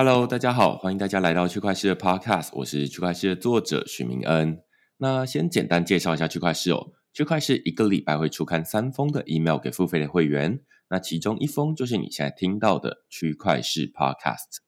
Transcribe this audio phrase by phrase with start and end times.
[0.00, 4.62] Hello，大家好，欢迎大家来到区块势的 Podcast，我是区块势的作者许明恩。
[4.98, 14.58] 那先简单介绍一下区块势哦，区块势一个礼拜会出刊三封的 email 给付费的会员，那其中一封就是你现在听到的区块势 Podcast。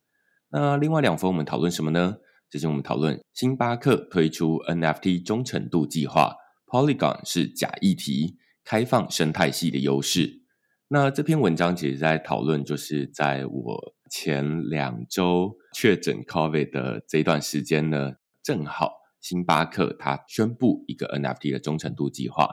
[0.50, 2.16] 那另外两封我们讨论什么呢？
[2.50, 6.34] 就是我们讨论星巴克推出 NFT 忠诚度计划
[6.66, 10.42] ，Polygon 是假议题，开放生态系的优势。
[10.88, 13.94] 那这篇文章其实在讨论，就是在我。
[14.11, 22.50] 前两周确诊 COVID 的这段时间呢，正好星巴克它宣布一个 NFT 的忠诚度计划。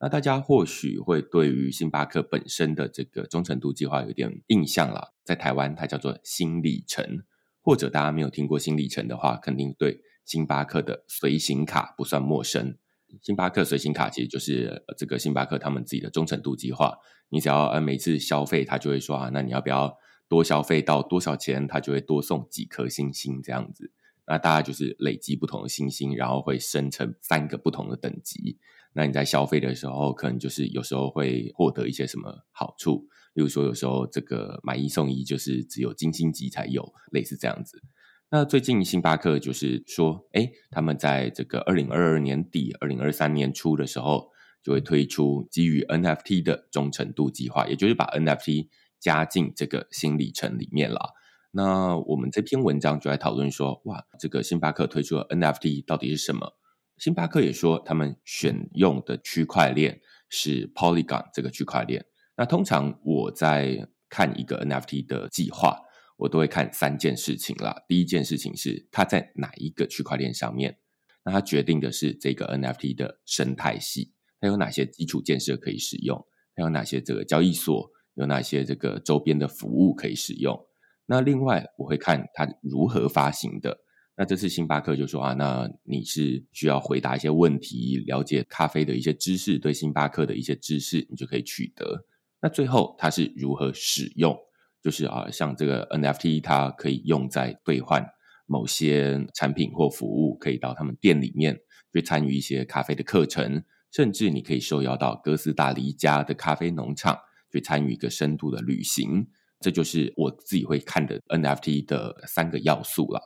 [0.00, 7.24] 那大家或许会对于星巴克本身的这个忠诚度计划有点印象了，在台湾它叫做新里程，
[7.62, 12.76] 或者大家没有听过新里程的话，肯定对星巴克的随行卡不算陌生。
[13.22, 16.98] 星巴克随行卡其实就是这个星巴克他们自己的忠诚度计划，
[17.30, 19.96] 你只要呃每次消费，他就会说啊，那你要不要？
[20.28, 23.92] 多消费到多少钱，他就会多送几颗星星这样子。
[24.26, 28.58] 那大家就是累积不同的星星，然后会生成三个不同的等级。
[28.92, 37.82] 那你在消费的时候，可能就是有时候会获得一些什么好处，例如说有时候这个买一送一，就是只有金星级才有，类似这样子。
[38.30, 44.28] 那最近星巴克就是说，哎，他们在这个二零二二年底、二零二三年初的时候，
[44.62, 48.68] 就会推出基于 NFT 的忠诚度计划，也就是把 NFT
[49.00, 51.14] 加进这个新里程里面了。
[51.50, 56.54] 那我们这篇文章就来讨论说，哇，这个星巴克推出的 NFT 到底是什么？
[56.98, 62.04] 星巴克也说他们选用的区块链是 Polygon 这个区块链。
[62.36, 65.80] 那通常我在看一个 NFT 的计划，
[66.18, 67.84] 我都会看三件事情啦。
[67.88, 70.78] 第一件事情是它在哪一个区块链上面，
[71.24, 77.90] 那它决定的是这个 NFT 的生态系，它有哪些基础建设可以使用，它有哪些这个交易所。
[78.18, 80.58] 有哪些这个周边的服务可以使用？
[81.06, 83.78] 那另外我会看它如何发行的。
[84.16, 92.04] 那这次星巴克就说啊，那你是需要回答一些问题，了解咖啡的一些知识，对星巴克的一些知识，你就可以取得。
[92.42, 94.36] 那最后它是如何使用？
[94.82, 98.04] 就是啊，像这个 NFT，它可以用在兑换
[98.46, 101.56] 某些产品或服务，可以到他们店里面
[101.92, 103.62] 去参与一些咖啡的课程，
[103.92, 107.16] 甚至你可以受邀到哥斯达黎加的咖啡农场。
[107.52, 109.26] 去参与一个深度的旅行，
[109.60, 113.20] 这就是我自己会看的 NFT 的三个要素了。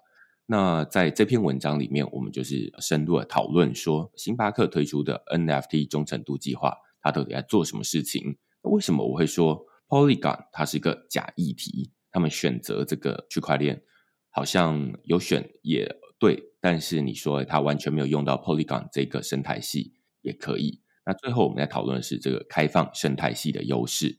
[0.47, 8.37] 那在这篇文章里面，我们就是深度的讨论说，星巴克推出的 NFT 忠诚度计划，它到底在做什么事情？
[8.63, 11.93] 为什么我会说 Polygon 它是一个假议题？
[12.11, 13.83] 他们选择这个区块链，
[14.29, 20.82] 好像有选也对，但是你说它完全没有用到 Polygon 这个生态系，也可以。
[21.05, 24.19] 那最后我们来讨论的是这个开放生态系的优势。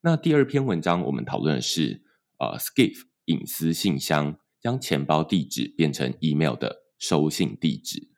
[0.00, 2.02] 那第二篇文章我们讨论的是
[2.38, 8.08] 呃，Skiff 隐私信箱将钱包地址变成 email 的收信地址。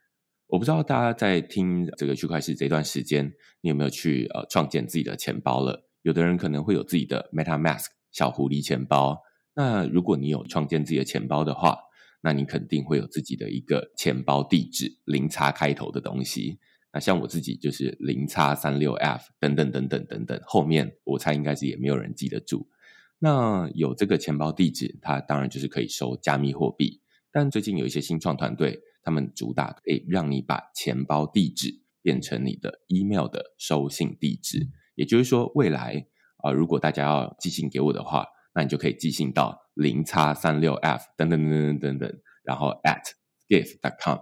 [0.49, 5.89] 我不知道大家在听这个区块势这段时间，你有没有去呃创建自己的钱包了？
[6.03, 9.21] 有的人可能会有自己的 MetaMask 小狐狸钱包。
[9.55, 11.79] 那如果你有创建自己的钱包的话，
[12.21, 16.61] 那你肯定会有自己的一个钱包地址零叉开头的东西。
[16.97, 22.71] 那像我自己就是零叉三六 F 等等等等等等，后面我猜应该是也没有人记得住。
[23.19, 27.03] 那有这个钱包地址，它当然就是可以收加密货币。
[27.31, 34.67] 但最近有一些新创团队，他们主打可以让你把钱包地址变成你的 email 的收信地址。
[34.95, 36.07] 也就是说，未来
[36.39, 43.03] 啊、如果大家要寄信给我的话，那你就可以寄信到零叉三六 F 等等等等等等，然后 at
[43.51, 44.21] gift.com。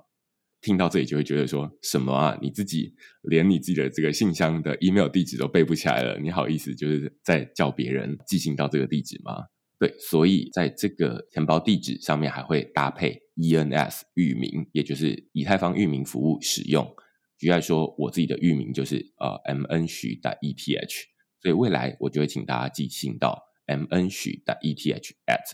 [0.65, 2.39] 听到这里就会觉得说什么啊？
[2.41, 2.95] 你自己
[3.25, 9.45] 连你自己的这个信箱的 email 地址都背不起来了，你好意思就是在叫别人寄信到这个地址吗？
[9.79, 16.91] 对，所以在这个钱包地址上面还会搭配 ENS 域名，也就是以太坊域名服务使用。
[17.37, 20.95] 举例说，我自己的域名就是呃 mn 许的 ETH，
[21.43, 25.45] 所以未来我就会请大家寄信到 mn 许的 ETH at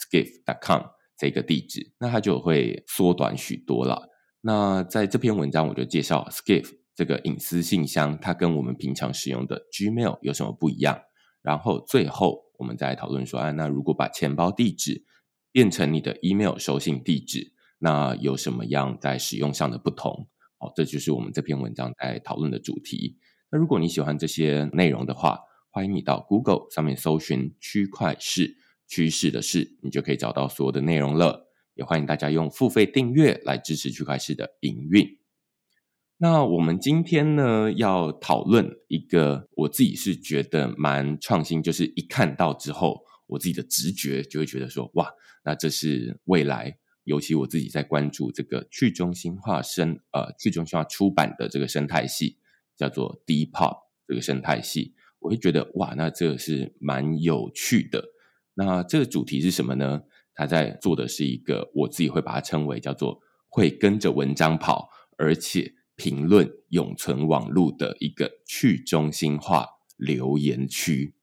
[0.00, 0.82] skiff.com
[1.16, 4.08] 这个地址，那它就会缩短许多了。
[4.48, 11.02] 那在这篇文章我就介绍 Skiff 这个隐私信箱，它跟我们平常使用的 Gmail 有什么不一样？
[11.42, 15.04] 然后最后我们再来讨论说，啊，那如果把钱包地址
[15.52, 20.26] 变成你的 email 收信地址，那有什么样在使用上的不同？
[20.56, 23.18] 好，这就是我们这篇文章在讨论的主题。
[23.50, 28.56] 那如果你喜欢这些内容的话，欢迎你到 Google 上面搜寻区块势
[28.86, 31.47] 趋势的势，你就可以找到所有的内容了。
[31.78, 35.16] 也欢迎大家用付费订阅来支持区块势的营运。
[36.16, 45.08] 那我们今天呢，要讨论一个我自己是觉得蛮创新，就是一看到之后，我自己的直觉就会觉得说，哇，
[45.44, 52.38] 那这是未来，尤其我自己在关注这个去中心化生呃去中心化出版的这个生态系，
[52.76, 53.76] 叫做 Depop
[54.08, 58.04] 这个生态系，我会觉得哇，那这是蛮有趣的。
[58.54, 60.02] 那这个主题是什么呢？
[60.38, 71.16] 他在做的是一个，我自己会把它称为叫做会跟着文章跑，而且评论永存网路的一个去中心化留言区。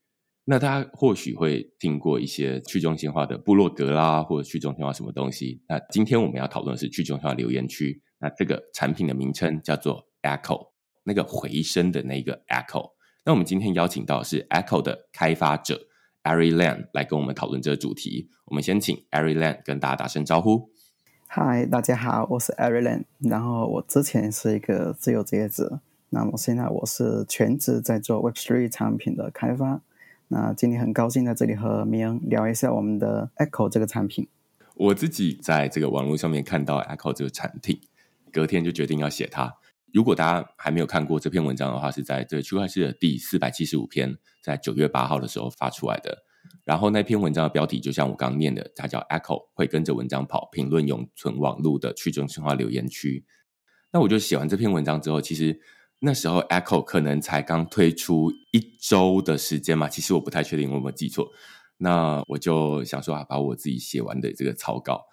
[0.43, 5.63] 那大家或许会听过一些去中心化的部落格啦，或者去中心化什么东西。
[5.69, 8.03] 那今天我们要讨论的是去中心化留言区。
[8.19, 10.71] 那这个产品的名称叫做 Echo，
[11.05, 12.91] 那个回声的那个 Echo。
[13.23, 15.87] 那我们今天邀请到是 Echo 的开发者。
[16.25, 20.71] Ari Lan 来跟我们讨论这个主题，我们先请 Ari Lan 跟大家打声招呼。
[21.27, 23.03] 嗨，大家好，我是 Ari Lan。
[23.19, 29.81] 然后我之前是一个自由职业者，那么现在我是全职在做 Web3 产品的开发。
[30.29, 34.27] 那今天很高兴在这里和明恩聊一下我们的 Echo 这个产品。
[34.73, 37.79] 我自己在这个网络上面看到 Echo 这个产品，
[38.31, 39.57] 隔天就决定要写它。
[39.95, 46.25] 如果大家还没有看过这篇文章的话，是在这个区块势的第四百七十五篇，在九月八号的时候发出来的。
[46.65, 53.25] 然后那篇文章的标题就像我刚念的，它叫 “Echo 会跟着文章跑，评论永存网路的去中心化留言区”。
[53.93, 55.61] 那我就写完这篇文章之后，其实
[55.99, 61.29] 那时候 Echo 可能才刚推出一周的时间嘛，其实我不太确定我有没有记错。
[61.77, 65.05] 那我就想说啊，把我自己写完的这个草稿。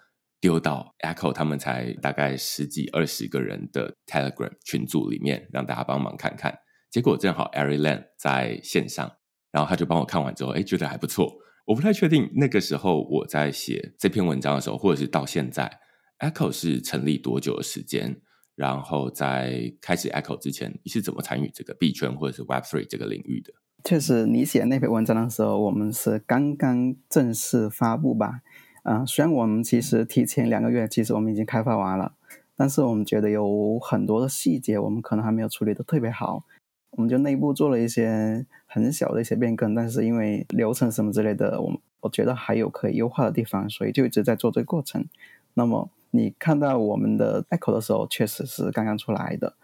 [0.43, 6.53] 丢到 Echo 他们才大概十几二十个人的 Telegram 群组里面，让大家帮忙看看。
[6.91, 9.09] 结果正好 Ari Lan 在线上，
[9.53, 11.33] 然后他就帮我看完之后，哎，觉得还不错。
[11.65, 15.79] 我不太确定那个时候我在写这篇文章的时候，或者是到现在
[16.19, 18.19] ，Echo 是成立多久的时间？
[18.55, 23.53] 然后在开始 Echo 之前，你是怎么参与这个币圈或者是 Web Three 这个领域的？
[23.85, 28.41] 确实，你写那篇文章的时候，我们是刚刚正式发布吧。
[28.83, 32.13] 啊、虽然我们其实提前两个月，其实我们已经开发完了，
[32.55, 36.43] 但是我们觉得有很多的细节，我们可能还没有处理得特别好。
[36.91, 45.05] 我们就内部做了一些很小的一些变更，但是因为流程什么之类的，我我觉得还有可以优化的地方，所以就一直在做这个过程。
[45.53, 49.55] 那么你看到我们的 Echo 的时候，确实是刚刚出来的。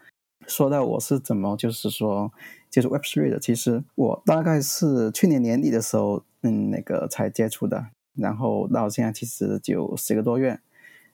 [0.46, 2.32] 说到我是怎么就是说
[2.70, 7.88] 接触 Web3 的，其实我大概是去年年底的时候，嗯，那个才接触的。
[8.14, 10.58] 然后到现在其实就十个多月，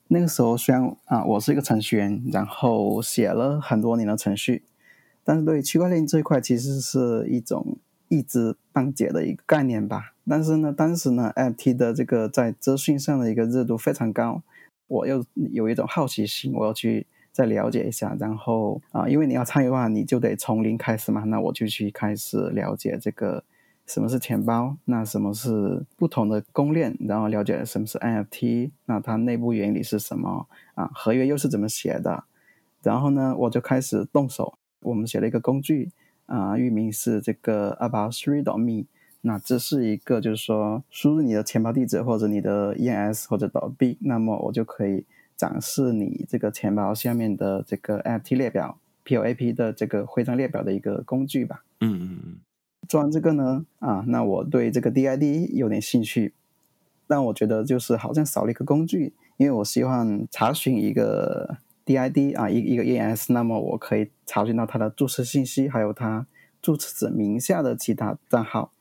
[0.09, 4.63] 那个时候虽然啊，我是一个程序员，然后写了很多年的程序，
[5.23, 10.15] 但是对区块链这一块其实是一种一知半解的一个概念吧。
[10.29, 14.43] 但是呢，当时呢，NFT 的这个在资讯上的一个热度非常高，
[14.89, 18.17] 我又有一种好奇心，我要去再了解一下。
[18.19, 23.45] 然后啊，因为你要参与的话，你就得从零开始嘛，那我就去开始了解这个。
[23.87, 24.77] 什么是钱包？
[24.87, 26.97] 那什么是不同的公链？
[27.01, 28.71] 然后了解什么是 NFT？
[28.87, 30.49] 那它内部原理是什么？
[30.75, 32.25] 啊，合约又是怎么写的？
[32.83, 34.59] 然后呢，我就开始动手。
[34.81, 35.91] 我们写了一个工具，
[36.27, 38.87] 啊，域名是这个 About Three d o Me。
[39.23, 45.05] 那这是一个，就是说输入你的钱包地址或者你的 ENS 或者 dot B，那么我就可以
[45.37, 51.65] 展示你这个钱包下面的这个 NFT 列表，POAP 的这个徽章列表的一个工具吧。
[51.81, 52.37] 嗯嗯嗯。
[52.89, 56.35] 做完这个呢，啊，那我对这个 DID 有点兴趣，
[57.07, 66.27] 但我觉得就是好像少了一个工具，因为我希望查询一个 DID 啊，一一个 ENS，那么我可以查询到它的注册信息，还有它
[66.63, 68.73] 注册者名下的其他账号。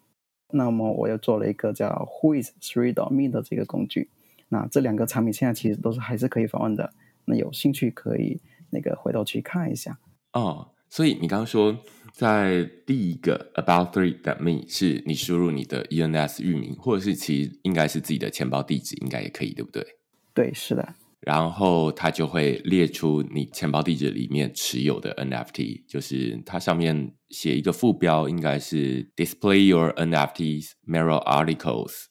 [0.51, 4.09] 那么我又做了一个叫 Who is three dot me 的这个工具。
[4.49, 6.93] 那这两个产品现在其实都是还是可以访问的，
[7.25, 9.97] 那有兴趣可以那个回头去看一下。
[10.33, 10.67] 哦。
[10.89, 11.77] 所以你刚刚说，
[12.13, 19.85] 在第一个 About Three That Me 是你输入你的 ENS 域名，或者是其实应该是自己的钱包地址，应该也可以，对不对？
[20.33, 20.95] 对，是的。
[21.21, 32.05] 然后它就会列出你钱包地址里面持有的 NFT，就是它上面写一个副标，应该是 Display your NFTs, Mirror Articles,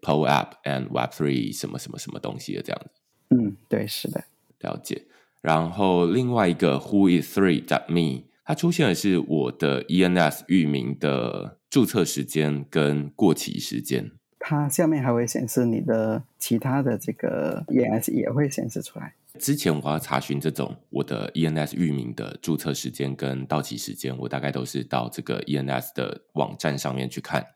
[0.00, 2.90] PO App and web three 什么什么什么东西的这样子。
[3.36, 4.24] 嗯，对，是的，
[4.60, 5.07] 了解。
[5.40, 14.10] 然后另外一个 Who is three that me，它出现的是我的 ENS 域名的注册时间跟过期时间。
[14.40, 19.14] 它下面还会显示你的其他的这个 ENS 也会显示出来。
[19.38, 27.46] 之前我要查询这种我的 ENS 域名的注册时间跟到期时间，我大概都是到这个 ENS 的网站上面去看。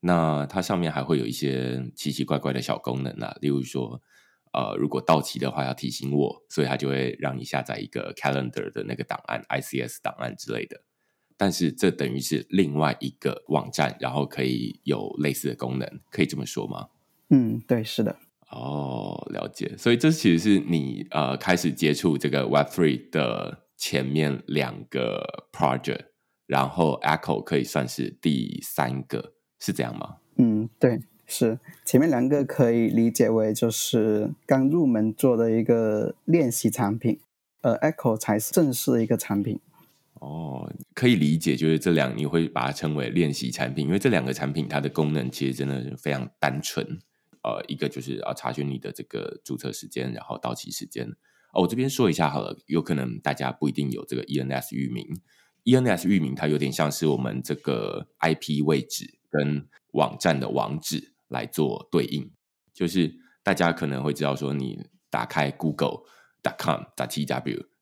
[0.00, 4.02] 那它上面还会有一些奇奇怪怪的小功能啊，例如说。
[4.52, 10.82] 呃，如果到期的话要提醒我，所以他就会让你下载一个 calendar 的那个档案，ICS 档案之类的。
[11.38, 16.88] 但是这等于是另外一个网站，然后可以有类似的功能，可以这么说吗？
[17.30, 18.16] 嗯，对，是的。
[18.50, 19.74] 哦，了解。
[19.78, 26.06] 所以这其实是你呃开始接触这个 Web Three 的前面两个 project，
[26.46, 30.18] 然后 Echo 可以算是第三个，是这样吗？
[30.36, 31.00] 嗯，对。
[31.32, 37.18] 是前面两个可以理解为就是刚入门做的一个练习产品，
[37.62, 39.58] 呃 Echo 才是正式的一个产品。
[40.14, 46.86] 哦，可以理解，就是这两你会把它称为练习产品，因为这两个产品它的功能其实真的是非常单纯。
[47.42, 51.08] 呃，一个就是要查询你的这个注册时间，然后到期时间。
[51.52, 55.04] 哦，我这边说一下好了，有可能大家不一定有这个 ENS 域名
[55.64, 61.11] ，ENS 域名它有点像是我们这个 IP 位置跟网站的网址。
[61.32, 62.30] 来做对应，
[62.72, 63.12] 就是
[63.42, 64.78] 大家可能会知道说，你
[65.10, 66.06] 打开 Google.com.tw，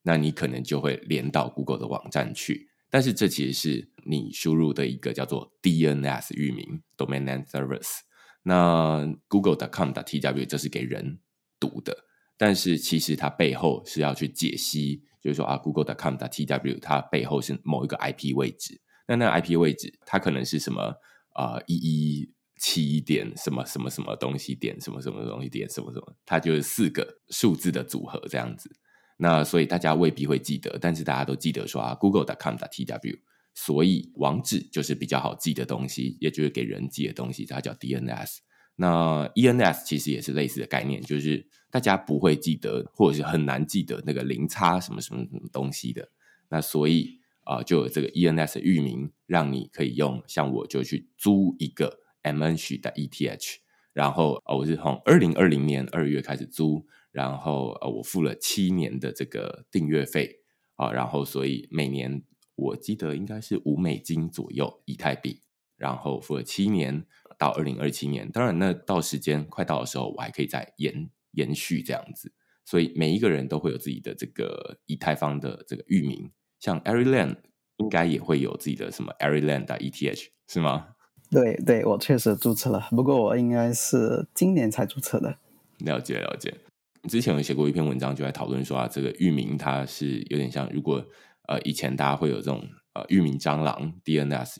[0.02, 2.70] 那你可能就会连到 Google 的网站去。
[2.88, 7.98] 但是这其实是你输入的一个叫做 DNS 域名 （Domain Name Service）。
[8.42, 11.20] 那 Google.com.tw 这是给人
[11.60, 18.80] 读的，但是其实它背后是要去解析，就是说啊，Google.com.tw 它背后是某一个 IP 位置。
[19.06, 20.94] 那那个 IP 位置它可能是什么
[21.34, 21.60] 啊？
[21.66, 28.70] 一一七点什么什么什么东西点什么什么东西点什么什么，它就是四个数字的组合这样子。
[29.16, 33.18] 那所以大家未必会记得，但是大家都记得说啊，Google.com.tw，
[33.54, 38.38] 所以网址就是比较好记的东西，也就是给人记的东西，它叫 DNS。
[38.76, 46.10] 那 ENS 其实也是类似的概念，就是大家不会记得或者是很难记得那个零差什么什么什么东西的。
[46.50, 51.98] 那所以啊、就有这个 ENS 域名，让你可以用，像我就去租一个。
[52.22, 53.56] Mn 的 ETH，
[53.92, 60.40] 然后我是从二零二零年二月开始租，然后呃我付了七年的这个订阅费
[60.76, 62.22] 啊，然后所以每年
[62.54, 65.42] 我记得应该是五美金左右以太币，
[65.76, 67.06] 然后付了七年
[67.38, 72.32] 到二零二七年，当然那到时间快到的时候，我还可以再延延续这样子，
[72.64, 77.36] 所以每一个人都会有自己的这个以太坊的这个域名，像 Ariland
[77.78, 80.96] 应该也会有自己的什么 Ariland 的 ETH 是吗？
[81.30, 85.38] 对对，我确实注册了，不过我应该是今年才注册的。
[85.78, 86.52] 了解了解，
[87.08, 91.04] 之前有写过一篇文章，就在讨论说啊，这个域名它是有点像，如果
[91.48, 92.62] 呃以前大家会有这种
[92.94, 94.56] 呃域名蟑螂 DNS，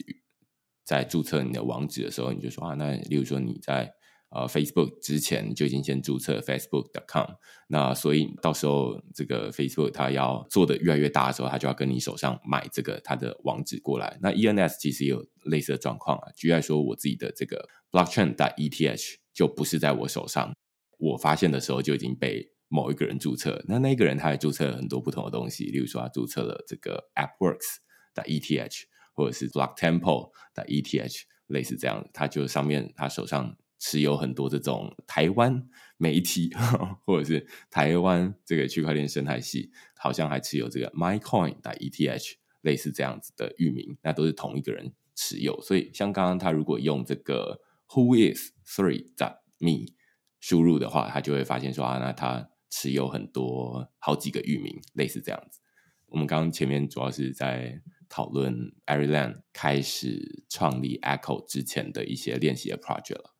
[0.85, 3.93] 在注册你的网址的时候，你就说啊，那例如说你在。
[4.33, 7.31] 呃，Facebook 之前就已经先注册 Facebook.com，
[7.67, 14.17] 那所以到时候这个 Facebook 它要做的越来越大的时候，它就要跟你手上买这个它的网址过来。
[14.21, 16.31] 那 ENS 其实也有类似的状况啊。
[16.33, 20.55] 举例说，我自己的这个 Blockchain.ETH 就不是在我手上，
[20.97, 23.61] 我发现的时候就已经被某一个人注册。
[23.67, 28.83] 那那个人他也注册了很多不同的东西，例如说他注册了这个 AppWorks.ETH
[29.13, 33.57] 或者是 BlockTemple.ETH，类似这样，他就上面他手上。
[33.81, 36.51] 持有很多这种台湾媒体，
[37.03, 45.59] 或者是台湾这个区块链生态系，好像还持有这个 MyCoin 的 ETH，类似这样子的域名，那都是同一个人持有。
[45.61, 47.59] 所以，像刚刚他如果用这个
[47.89, 49.93] Who is three dot me
[50.39, 55.59] 输入的话，他就会发现说啊，那他持有很多好几个域名，类似这样子。
[56.05, 63.30] 我们刚刚前面主要是在讨论 Ariland 开始创立 Echo 之前的一些练习的 project 了。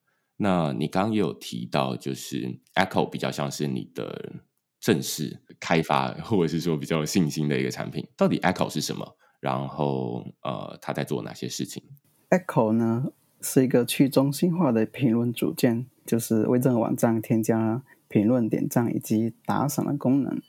[0.43, 4.33] 那你刚刚也有提到，就是 Echo 比较像是你的
[4.79, 8.07] 正式开发，或者是说比较有信心的一个产品。
[8.17, 9.15] 到底 Echo 是什么？
[9.39, 11.83] 然后呃，他在做哪些事情
[12.31, 20.41] ？Echo 呢是一个去中心化的评论组件，就是为这个网站添加评论、点赞以及打赏的功能。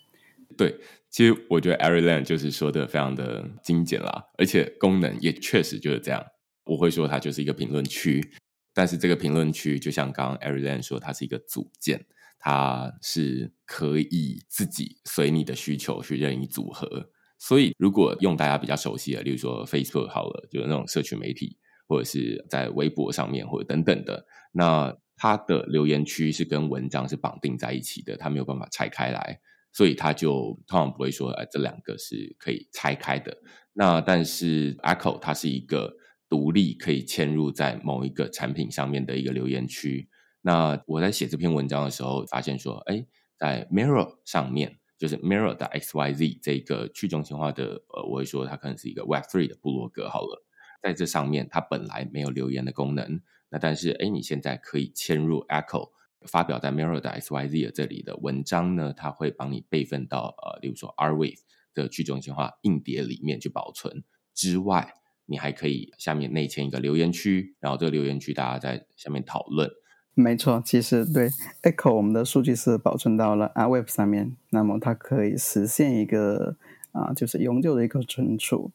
[0.56, 0.78] 对，
[1.11, 6.25] 其实我觉得 Ariland 就是说的非常的精简啦，而且功能也确实就是这样。
[6.64, 8.32] 我会说它就是一个评论区，
[8.75, 12.07] 但是这个评论区就像刚刚 Ariland 说，它是一个组件，
[12.38, 17.11] 它是可以自己随你的需求去任意组合。
[17.38, 21.57] 所以如果用大家比较熟悉的，例如说 Facebook 好了，就是那种社群媒体，
[21.88, 29.41] 或者是在微博上面或者等等的，那它的留言区是跟文章是绑定在一起的，它没有办法拆开来。
[29.75, 33.35] 所以他就通常不会说，哎，这两个是可以拆开的。
[33.73, 35.97] 那但是 Echo 它是一个
[36.32, 40.08] 独立可以嵌入在某一个产品上面的一个留言区。
[40.40, 43.04] 那我在写这篇文章的时候，发现说，哎，
[43.36, 50.42] 在 Mirror 上面，就是 Mirror 的 XYZ 这个去中心化的，呃，我会说它可能是一个 Web3 的部落格好了，
[50.82, 53.20] 在这上面它本来没有留言的功能，
[53.50, 55.90] 那但是哎，你现在可以嵌入 Echo。
[56.26, 61.36] 发表在 Mirror 的 XYZ 的这里的文章呢，它会帮你备份到呃，例如说 r w a v e
[61.74, 64.02] 的去中心化硬碟里面去保存。
[64.32, 64.94] 之外，
[65.26, 69.71] 你还可以下面内嵌一个留言区，然后这个留言区大家在下面讨论。
[70.14, 71.31] 没错，其实对
[71.62, 76.57] Echo 我们的数据是保存到了 iWeb 上面，那么它可以实现一个
[76.93, 78.71] 啊、就是永久的一个存储。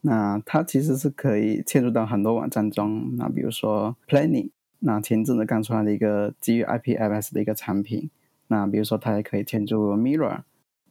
[0.00, 4.50] 那它其实是可以嵌入到很多网站中，那比如说 Planning。
[4.80, 8.08] 那前阵子刚出来的一个基于 IPFS 的一个产品，
[8.46, 10.42] 那比如说它也可以嵌入 Mirror，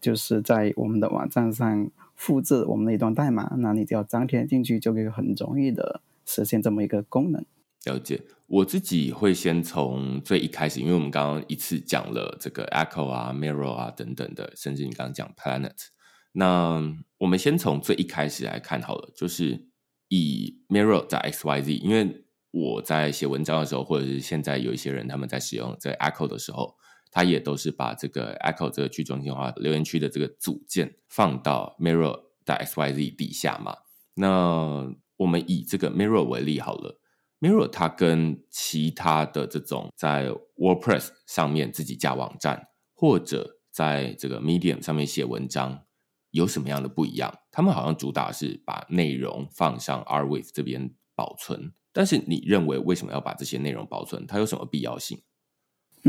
[0.02, 7.45] 就是在我们的网站上复制我们的一段代码，那你只要粘贴进去就可以很容易的实现这么一个功能。
[7.86, 15.77] 了解，我自己会先从最一开始，因为我们刚刚一次讲了这个 Echo 啊、Mirror 啊等等的，甚至你刚刚讲 Planet，
[16.33, 16.83] 那
[17.19, 19.67] 我们先从最一开始来看好了，就是
[20.09, 22.25] 以 Mirror 在 XYZ，因为。
[22.50, 26.75] 我在写文章的时候，或者是现在有一些人他们在使用这 Echo 的时候，
[27.12, 33.78] 他也都是把这个 Echo 这个去中心化留言区的这个组件放到 Mirror 的 XYZ 底下嘛。
[34.16, 37.00] 那我们以这个 Mirror 为例好了
[37.40, 45.86] ，Mirror 它跟其他的这种在 WordPress 上面自己架网站，或者在这个 Medium 上面写文章
[46.32, 47.40] 有什么样的不一样？
[47.52, 51.74] 他们好像主打是把内容放上 Arweave 这边保存。
[51.91, 54.28] 但是你认为为什么要把这些内容保存？
[54.28, 55.24] 它有什么必要性？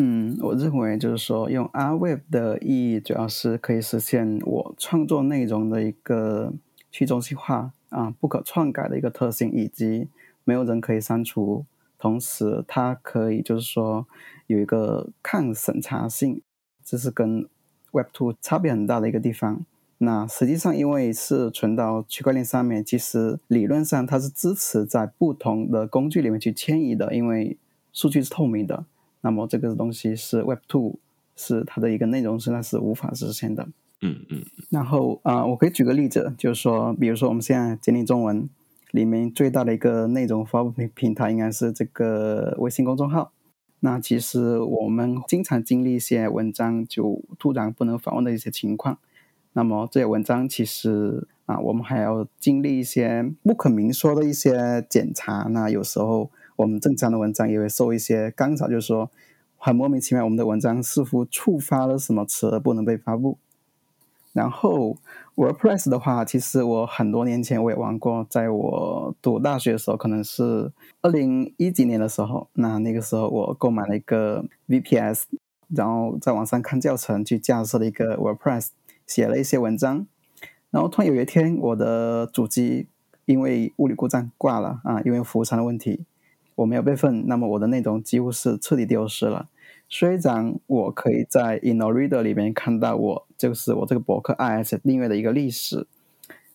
[0.01, 6.53] 嗯，我认为就是说，用 R Web 的意义主要是可以实现我创作内容的一个
[6.93, 10.07] 去中心化啊，不可篡改的一个特性，以及
[10.45, 11.67] 没有人可以删除。
[11.99, 14.07] 同时，它可以就是说
[14.47, 16.43] 有一个抗审查性，
[16.85, 17.49] 这是跟
[17.91, 19.67] Web2 差别很大的一个地方。
[19.99, 27.59] 那实际上，因为是存到区块链上面，其实理论上它是支持在不同的工具里面去迁移的，因为
[27.93, 28.85] 数据是透明的。
[29.21, 30.97] 那么这个东西是 Web Two
[31.37, 33.69] 是它的一个内容是那是无法实现的。
[34.01, 34.45] 嗯嗯。
[34.71, 38.49] 然后啊、呃，我可以举个例子，就是说，比如说我们现在简历中文
[38.93, 43.33] 里面最大的一个内容发布平平台应该是这个微信公众号。
[43.81, 48.99] 那其实我们经常经历一些文章就突然不能访问的一些情况。
[49.53, 55.49] 那么这些文章其实啊，我们还要经历一些不可明说的一些检查。
[55.51, 59.11] 那有时候我们正常的文章也会受一些干扰，就是说
[59.57, 63.39] 很莫名其妙，我们的文章似乎触发了什么词而不能被发布。
[64.33, 64.97] 然后
[65.35, 70.71] WordPress 的话，其实我很多年前我也玩过，在我读大学的时候，可能是
[71.03, 75.23] 二零一几年的时候，那那个时候我购买了一个 VPS，
[75.69, 78.69] 然后在网上看教程去架设了一个 WordPress。
[79.07, 80.07] 写了一些文章，
[80.71, 82.89] 然后突然有一天，我的主机
[83.25, 86.05] 因为物理故障挂了啊，因为服务商的问题，
[86.59, 89.49] 我没有备份，那么我的内容几乎是彻底丢失了。
[89.89, 95.87] 虽然我可以在 InnoReader 里面看到我就是我这个博客 RSS 订阅的一个历史，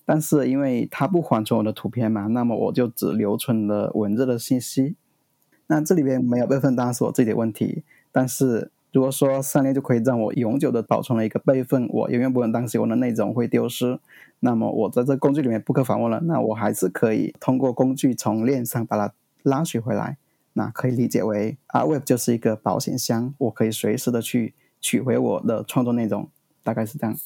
[0.06, 4.96] 但是因为它不缓存我的图片嘛，那么我就只留存了文字的信息。
[5.68, 8.72] 那这里边没有备份当然是我自己的问题，但是。
[8.92, 14.00] 如果说上链就可以让我永久的保存了一个备份，我永远不用担心我的内容会丢失。
[14.42, 19.12] 那么我在这工具里面不可访问了，那我还是可以通过工具从链上把它
[19.44, 20.18] 拉取回来。
[20.54, 26.30] 那可以理解为 Arweave 就是一个保险箱，我可以随时的去取回我的创作内容，
[26.62, 27.18] 大概是这样。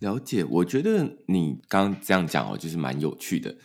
[0.00, 3.56] 了解，我觉得你刚这样讲哦，就是蛮有趣的。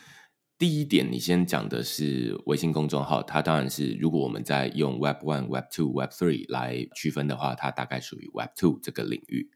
[0.58, 9.49] 第一点，你先讲的是微信公众号，它当然是如果我们在用 Web One、Web Two、Web Three 来区分的话，它大概属于 Web Two 这个领域。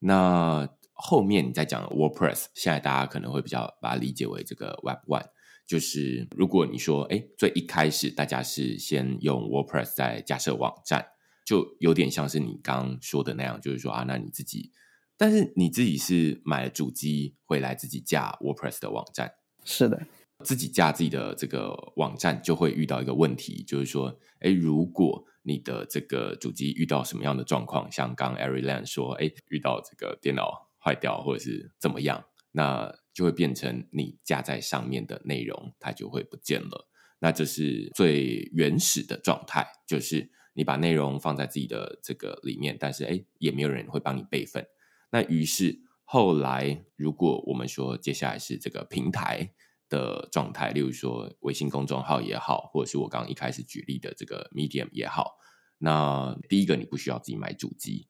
[0.00, 5.26] 那后面你再讲 WordPress，现在大家可能会比较把它理解为这个 Web One，
[5.68, 11.06] 就是如果你说，哎，最一开始大家是先用 WordPress 在架设网站，
[11.44, 14.72] 就有点像是你刚刚说的那样，就是说啊，那你自己
[15.18, 19.30] 但是你自己是买了主机回来自己架 WordPress 的网站？
[19.62, 20.06] 是的，
[20.42, 36.88] 自己架自己的这个网站就会遇到一个问题，就是说，哎，如果你的这个主机遇到什么样的状况，像刚 Arilan 说，哎，遇到这个电脑坏掉或者是怎么样，那就会变成你架在上面的内容它就会不见了。
[37.18, 44.64] 那这是最原始的状态，就是你把内容放在自己的这个里面，但是哎，也没有人会帮你备份。
[45.10, 49.52] 那于是后来，如果我们说接下来是这个平台
[49.88, 55.38] 的状态，例如说微信公众号也好，或者是我刚刚一开始举例的这个 Medium 也好，
[55.78, 58.06] 那第一个你不需要自己买主机，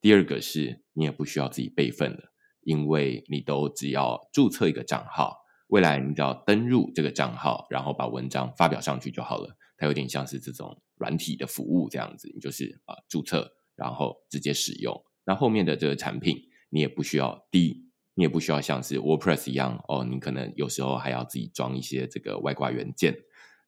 [0.00, 2.33] 第二个是你也不需要自己备份了，
[2.64, 5.38] 因为你都只要注册一个账号。
[5.68, 9.56] 未来你只要登入这个账号，然后把文章发表上去就好了。
[9.76, 14.94] 它有点像是这种软体的服务这样子，你就是啊注册，然后直接使用。
[15.24, 16.36] 那后面的这个产品，
[16.68, 23.14] 你也不需要第一，你也不需要像是 WordPress 一样哦，你可能有时候还要自己装一些这个外挂元件，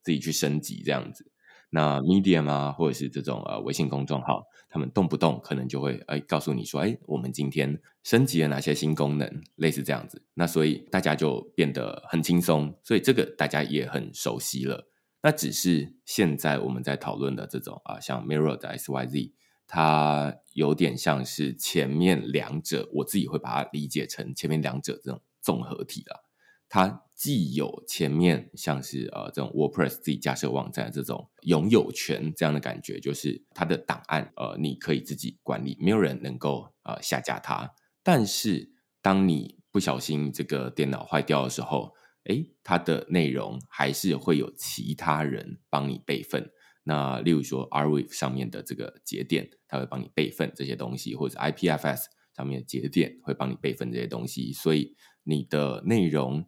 [0.05, 1.33] 自己去升级这样子。
[1.71, 10.23] 那 Medium 啊，或者是这种呃微信公众号，他们动不动可能就会哎告诉你说，哎，我们今天升级了哪些新功能，类似这样子。
[10.35, 14.89] 那所以大家就变得很轻松，所以这个大家也很熟悉了。
[15.23, 19.33] 那只是现在我们在讨论的这种啊，像 Mirror 的 XYZ，
[19.67, 26.26] 它有点像是前面两者，我自己会把它理解成前面两者这种综合体了。
[26.69, 37.73] 它既有前面像是呃这种 WordPress 自己架设网站这种拥有权这样的感觉，就是它的档案呃你可以自己管理，没有人能够呃下架它。
[38.03, 46.51] 但是当你不小心这个电脑坏掉的时候，诶，它的内容还是会有其他人帮你备份。
[46.85, 52.03] 那例如说 Arweave 上面的这个节点，它会帮你备份这些东西，或者 IPFS
[52.37, 56.45] 上面的节点会帮你备份这些东西，所以你的内容。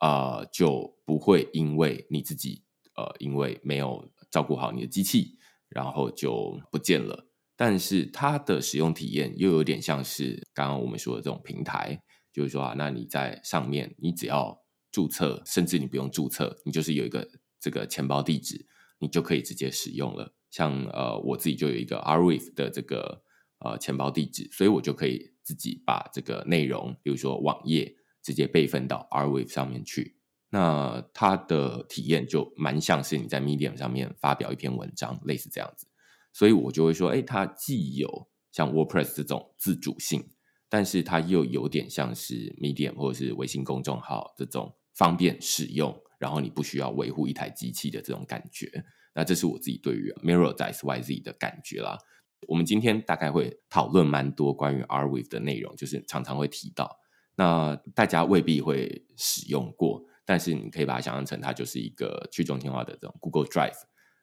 [0.00, 2.64] 啊、就不会因为你自己
[2.96, 5.36] 呃，因为没有照顾好你的机器，
[5.68, 7.28] 然后就不见了。
[7.54, 17.28] 但是它的使用体验又有点像是刚刚我们说的这种平台，就是说啊，那你在上面，你只要注册，甚至你不用注册，你就是有一个
[17.60, 18.66] 这个钱包地址，
[19.00, 20.34] 你就可以直接使用了。
[20.50, 23.22] 像呃，我自己就有一个 Rweave 的这个
[23.58, 27.96] 呃钱包地址，所以我就可以自己把这个内容，比如说网页。
[28.30, 30.16] 直接备份到 R Wave 上面去，
[30.50, 35.88] 那它的体验就蛮像是你在 Medium 上面发表一篇文章，类似这样子。
[36.32, 40.30] 所以我就会说，哎，它既有像 WordPress 这种自主性，
[40.68, 48.70] 但是它又有点像是 Medium 或者是微信公众号这种方便使用，然后你不需要维护一台机器的这种感觉。
[49.12, 51.98] 那这是我自己对于 Miro.xyz 的感觉啦。
[52.46, 56.99] 我们今天大概会讨论蛮多关于 R wave 的内容，就是常常会提到。
[57.40, 63.78] 那大家未必会使用过，但是你可以把它想象成它就是一个去中心化的这种 Google Drive。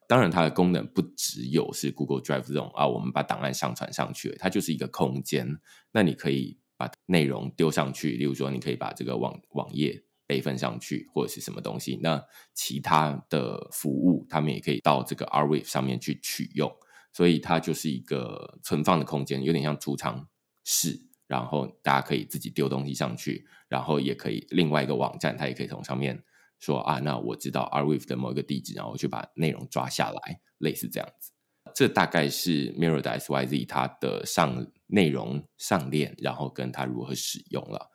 [0.07, 5.47] 当然，它的功能不只有是 Google Drive 这种啊，我们把档案上传上去，它就是一个空间。
[5.91, 11.99] 那你可以把内容丢上去，例如说，你可以把这个网网页备份上去，或者是什么东西。
[12.03, 16.71] 那其他的服务，他们也可以到这个 Arweave 上面去取用。
[17.13, 20.27] 所以它就是一个存放的空间，有点像储藏
[20.63, 21.06] 室。
[21.27, 26.23] 然后大家可以自己丢东西上去，然后也可以另外一个网站，它也可以从上面
[26.57, 31.31] 说啊，那我知道 r web 的某一个地址，然后我去把内容抓下来，类似这样子。
[31.75, 37.91] 这大概是 Mirror 的 S Y Z 它的上内容上链，然后跟它如何使用了。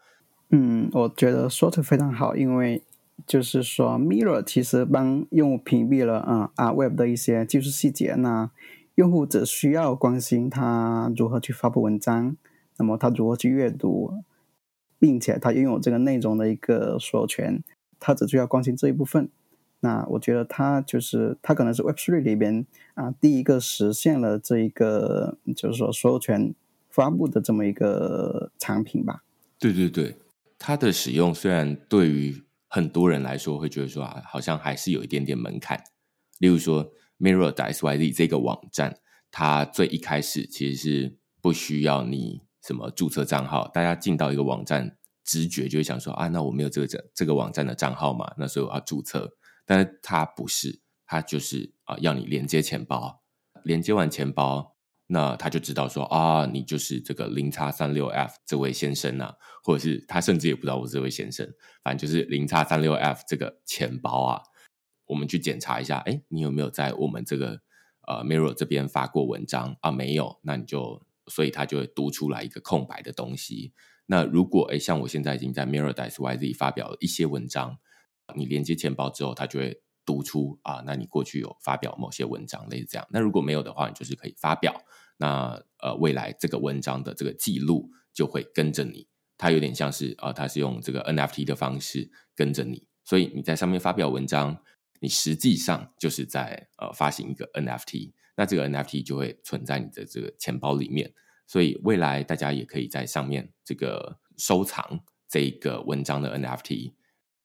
[0.50, 2.84] 嗯，我觉得说的非常好，因为
[3.26, 8.50] 就是说 Mirror 其实帮用户屏蔽了啊、Arweave 的一些技术细节，那
[8.94, 12.36] 用户只需要关心它如何去发布文章。
[12.78, 14.12] 那么他如何去阅读，
[14.98, 17.62] 并且他拥有这个内容的一个所有权，
[18.00, 19.28] 他只需要关心这一部分。
[19.80, 26.54] 那我觉得他就是他可能是 Web3 里边啊第一个实现了这一个就是说所有权
[26.88, 29.24] 发布的这么一个产品吧。
[29.58, 30.16] 对对对，
[30.56, 35.82] 它的使用虽然对于很多人来说会觉得说啊，好像还是有一点点门槛。
[36.38, 38.98] 例如说 Mirror 的 SYZ 这个网站，
[39.32, 42.42] 它最一开始其实是不需要你。
[42.64, 43.68] 什么注册账号？
[43.68, 49.36] 大家进到一个网站，直觉就会想说啊，那我没有这个这这个网站的账号嘛，那所以我要注册。
[49.64, 53.22] 但是它不是，它就是啊，要你连接钱包，
[53.64, 61.48] 连接完钱包，那他就知道说啊，你就是这个零叉三六 F 这位先生啊，或者是他甚至也不知道我是这位先生，
[61.84, 64.42] 反正就是零叉三六 F 这个钱包啊，
[65.06, 67.60] 我们去检查一下，哎，你有没有在我们这个
[68.08, 69.90] 呃 Mirror 这边发过文章啊？
[69.90, 71.02] 没有，那你就。
[71.28, 73.72] 所以它就会读出来一个空白的东西。
[74.06, 77.78] 那如果诶像我现在已经在 Mirrordice YZ 发表了一些文章，
[78.34, 83.06] 你连接钱包之后，它就会读出啊，那你过去有发表某些文章，类似这样。
[83.10, 84.74] 那如果没有的话，你就是可以发表。
[85.18, 89.06] 那呃，未来这个文章的这个记录就会跟着你，
[89.38, 94.60] 它有点像是啊，它是用这个 NFT 的方式跟着你，所以你在上面发表文章，
[95.00, 101.12] 你实际上就是在呃发行一个 NFT，那这个 NFT 就会存在你的这个钱包里面。
[101.46, 106.94] 所以未来大家也可以在上面这个收藏这个文章的 NFT，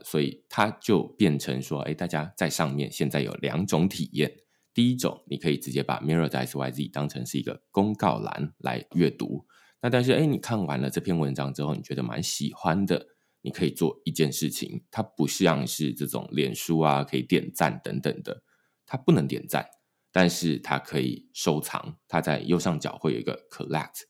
[0.03, 4.31] 所以它就变成说，哎，大家在上面现在有两种体验。
[4.73, 9.45] 第一种，你可以直接把 Mirror 的 SYZ 当成是一个公告栏来阅读。
[9.81, 13.07] 那但是，哎，你看完了这篇文章之后，你觉得蛮喜欢的，
[13.41, 18.43] 你可以做一件事情，它不像是这种脸书啊，可以点赞等等的，
[18.85, 19.67] 它不能点赞。
[20.17, 24.01] 但是它可以收藏，它在右上角会有一个 collect，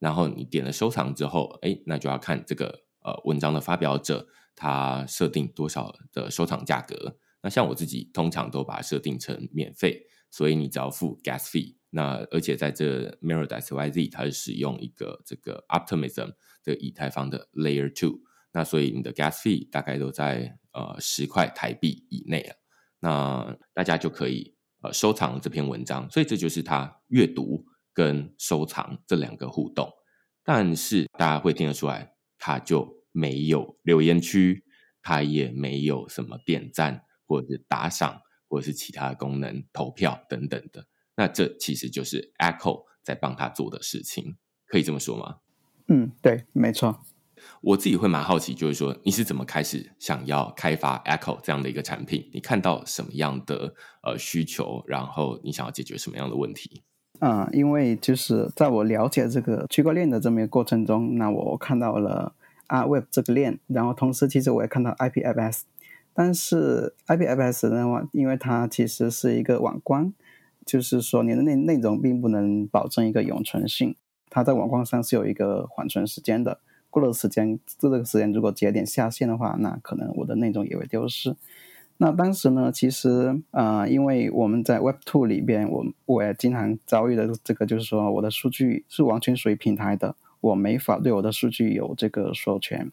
[0.00, 7.16] 然后你点了收藏之后，哎，那就要看这个呃文章的发表者他设定多少的收藏价格。
[7.42, 11.76] 那像我自己通常都把它设定成免费，所以你只要付 gas fee。
[11.90, 16.32] 那而且在这 Mirrordice YZ 它是使用一个这个 Optimism
[16.64, 18.18] 的以太坊的 Layer Two，
[18.52, 22.56] 那所以你的 gas fee 大概都在呃十块台币以内啊。
[22.98, 24.51] 那大家就可以。
[24.82, 29.88] 呃，收藏这篇文章，所以这就是他阅读跟收藏这两个互动。
[30.44, 34.64] 但是大家会听得出来，他就没有留言区，
[35.00, 40.86] 他也没有什么点赞或者是打赏，或者是其他功能、投票等等的。
[41.14, 45.36] 那这其实就是 Echo 在帮他做的事情，可以这么说吗？
[45.86, 47.04] 嗯，对，没错。
[47.60, 52.28] 我自己会蛮好奇，就是说你是怎么开始想要开发 Echo 这样的一个产品？
[52.32, 56.82] 你看到什么样的呃需求，然后你想要解决什么样的问题？
[57.20, 62.34] 嗯，因为就是在我了解这个区块链的这么一个过程中，那我看到了
[62.66, 65.60] Arweave 这个链，然后同时其实我也看到 IPFS，
[66.12, 70.12] 但是 IPFS 的话，因为它其实是一个网关，
[70.66, 73.94] 就是说你的内内容并不能保证一个永存性，
[74.28, 76.58] 它在网关上是有一个缓存时间的。
[76.92, 81.34] 过了时间，这个时间如果节点下线的话，那可能我的内容也会丢失。
[81.96, 92.92] 那当时呢，其实呃，因为我们在 Web Two 里边，我我也经常遭遇的这个，就是说我的数据是完全属于平台的，我没法对我的数据有这个授权。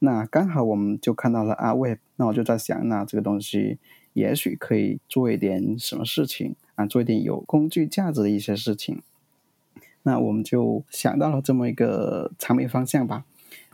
[0.00, 3.78] 那刚好我们就看到了 Arweave，那我就在想，那这个东西
[4.12, 9.02] 也许可以做一点什么事情啊，做一点有工具价值的一些事情。
[10.02, 13.24] 那我们就想到了这么一个产品方向吧。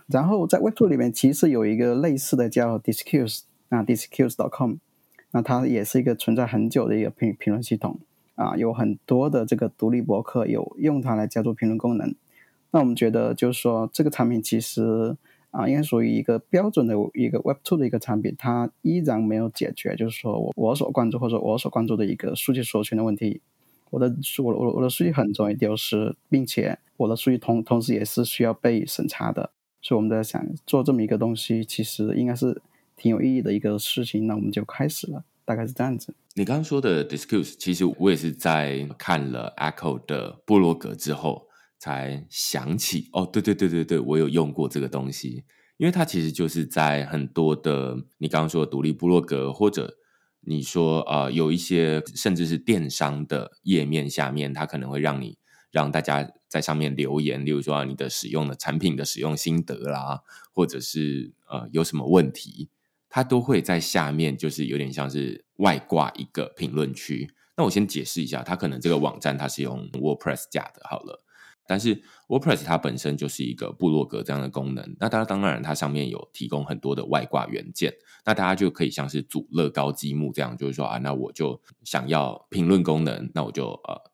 [0.06, 3.40] 然后在 Web2 里面，其实有一个类似的叫 Discuss
[3.70, 4.74] 啊 Discourse.com，
[5.30, 7.98] 那它也是一个存在很久的一个评评论系统
[8.34, 12.14] 啊，有很多的这个独立博客有用它来加入评论功能。
[12.70, 15.16] 那我们觉得就是说，这个产品其实
[15.50, 23.40] 啊，应该属于一个标准的一个 Web2 的一个产品，它依然没有解决，就是说我我所关注或者我所关注的一个数据所有权的问题。
[23.90, 29.52] 我的数我我我的数据很容易丢失，并且我的数据同同时也是需要被审查的。
[29.84, 32.62] 所以我们在想做这么一个东西，其实应该是
[32.96, 34.26] 挺有意义的一个事情。
[34.26, 36.14] 那我们就开始了，大概是这样子。
[36.34, 43.10] 你刚刚说的 Discuss，其实我也是在看了 Echo 的部落格之后才想起。
[43.12, 45.44] 哦，对对对对对，我有用过这个东西，
[45.76, 49.98] 因为它其实就是在很多的你刚刚说的独立部落格，或者
[50.40, 55.36] 你说呃有一些甚至是电商的页面下面，它可能会让你。
[55.74, 62.70] 让大家在上面留言，例如说你的使用的产品的使用心得啦，或者是呃有什么问题，
[63.08, 67.28] 它都会在下面，就是有点像是外挂一个评论区。
[67.56, 71.24] 那我先解释一下，它可能这个网站它是用 WordPress 架的，好了，
[71.66, 74.96] 但是 WordPress 它本身就是一个部落格这样的功能。
[75.00, 77.92] 那它当然它上面有提供很多的外挂元件，
[78.24, 84.13] 那大家就可以像是组乐高积木这样，就是说啊，那我就想要评论功能，那我就呃。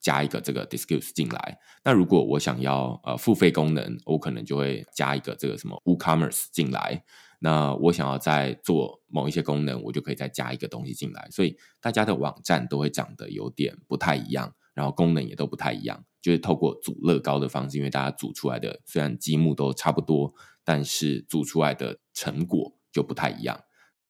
[0.00, 7.04] 加一个这个 Discourse 进来，那如果我想要呃付费功能，我可能就会加一个这个什么 WooCommerce 进来。
[7.40, 11.28] 那我想要再做某一些功能，我就可以再加一个东西进来。
[11.30, 20.32] 所以大家的网站都会长得有点不太一样，然后功能也都不太一样，就是透过组乐高的方式，因为大家组出来的虽然积木都差不多，
[20.64, 23.60] 但是组出来的成果就不太一样。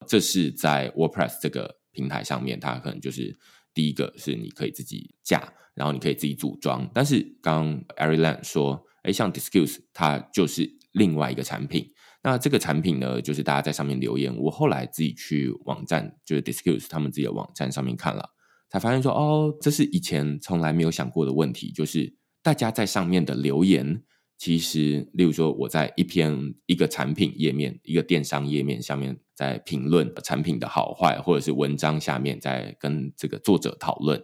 [0.06, 3.38] 这是在 WordPress 这个平台上面，它可能就是。
[3.74, 6.90] 第一个是你可以自己架，然后你可以自己组装。
[6.92, 11.90] 但是刚 Arilan 说，哎，像 Discourse 它就是另外一个产品。
[12.20, 14.36] 那这个产品呢，就是大家在上面留言。
[14.36, 18.30] 我后来自己去网站，就是 Discourse 他们自己的网站上面看了，
[18.68, 22.12] 才发现说，哦，这是以前从来没有想过的问题，就是
[22.42, 24.02] 大家在上面的留言，
[24.36, 26.36] 其实例如说我在一篇
[26.66, 34.20] 一个产品页面、一个电商页面下面在评论产品的好坏，或者是文章下面在跟这个作者讨论，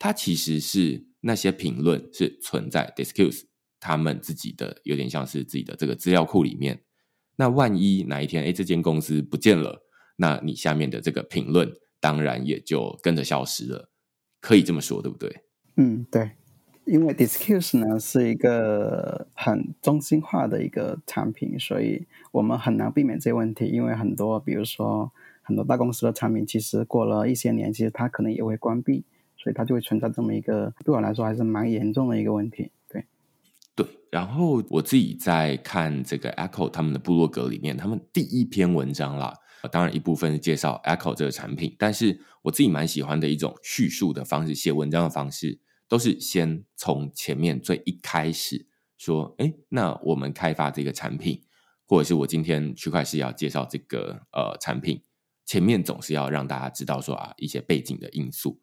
[0.00, 3.42] 它其实是那些评论是存在 Discuss
[3.78, 6.82] 他们自己的，有点像是自己的这个资料库里面。
[7.36, 9.82] 那万一哪一天，哎，这间公司不见了，
[10.16, 13.90] 那你下面的这个评论当然也就跟着消失了，
[14.40, 15.44] 可以这么说，对不对？
[15.76, 16.32] 嗯，对。
[16.86, 23.66] 因为 discus 呢是一个很中心化的一个产品，所以我们很难避免这个问题。
[23.66, 29.04] 因为很多，比如说很多大公司的产品，其实过了一些年，其实它可能也会关闭，
[29.42, 32.70] 所以它就会存在这么一个对我来说还是蛮严重的一个问题。
[32.88, 33.04] 对，
[33.74, 33.86] 对。
[34.10, 39.34] 然后我自己在看这个 Echo 他们的部落格里面，他们第一篇文章啦，
[39.70, 45.60] 当然一部分是介绍 Echo 这个产品，但是我自己蛮喜欢的一种叙述的方式，写文章的方式。
[45.88, 48.64] 都是先从前面最一开始
[48.96, 51.42] 说，哎，那我们开发这个产品，
[51.84, 55.02] 或者是我今天区块势要介绍这个呃产品，
[55.44, 58.60] 前面总是要让大家知道说啊一些背景的因素。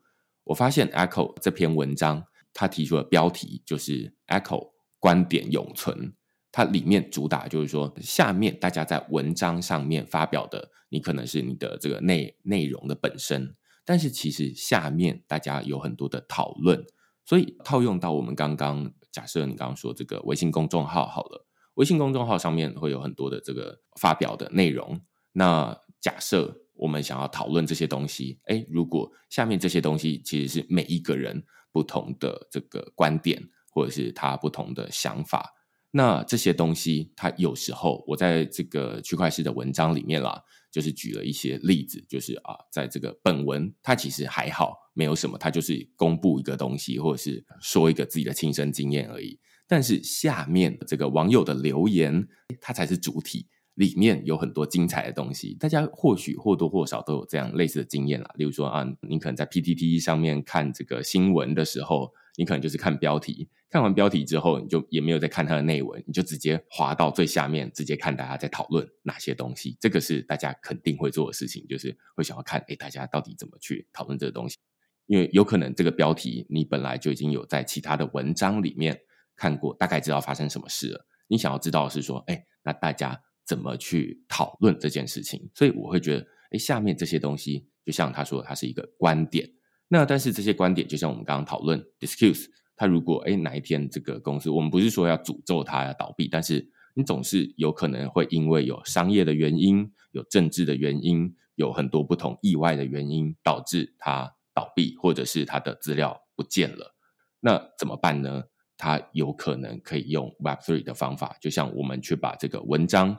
[0.47, 6.13] 我发现 Echo 这篇文章，它提出的标题就是 Echo 观点永存，
[6.51, 13.55] 它里面主打就是说，下面大家在文章上面发表的，你可能是你的这个内内容的本身，
[13.85, 16.85] 但是其实下面大家有很多的讨论。
[17.25, 25.01] 所以套用到我们刚刚假设你刚刚说这个微信公众号好了，微信公众号上面会有很多的这个发表的内容。
[25.33, 35.53] 那假设我们想要讨论这些东西，诶，如果下面这些东西其实是每一个人不同的这个观点，或者是他不同的想法，
[35.91, 44.75] 那这些东西它有时候我在这个区块势的文章里面啦，就是举了一些例子，就是啊，在这个本文它其实还好。
[44.97, 49.39] 没有什么，他就是公布一个东西，或者是说一个自己的亲身经验而已。
[49.67, 52.27] 但是下面这个网友的留言，
[52.59, 53.45] 它才是主体，
[53.77, 55.53] 里面有很多精彩的东西。
[55.53, 58.33] 大家或许或多或少都有这样类似的经验啦。
[58.35, 69.77] 例如说啊，你可能在 PTT 上面看这个新闻的时候，你可能就是看标题，看完标题之后，你就也没有再看它的内文，你就直接滑到最下面，直接看大家在讨论哪些东西。
[69.79, 74.57] 这个是大家肯定会做的事情，就是会想要看，诶，大家到底怎么去讨论这个东西。
[75.05, 78.99] 因为有可能这个标题你本来就已经有在其他的文章里面
[79.35, 81.05] 看过，大概知道发生什么事了。
[81.29, 85.49] 你想要知道是说，哎，那大家怎么去讨论这件事情？
[85.55, 89.49] 所以我会觉得，哎，下面这些东西就像他说，它是一个观点。
[89.87, 104.33] 那但是这些观点，就像我们刚刚讨论，Disqus，他如果哎哪一天这个公司，我们不是说要诅咒它要倒闭，但是你总是有可能会因为有商业的原因、有政治的原因、有很多不同意外的原因，导致它。
[104.57, 106.95] 倒闭，或者是他的资料不见了，
[107.41, 108.45] 那怎么办呢？
[108.75, 113.15] 他有可能可以用 Web3 的方法，就像我们去把这个文章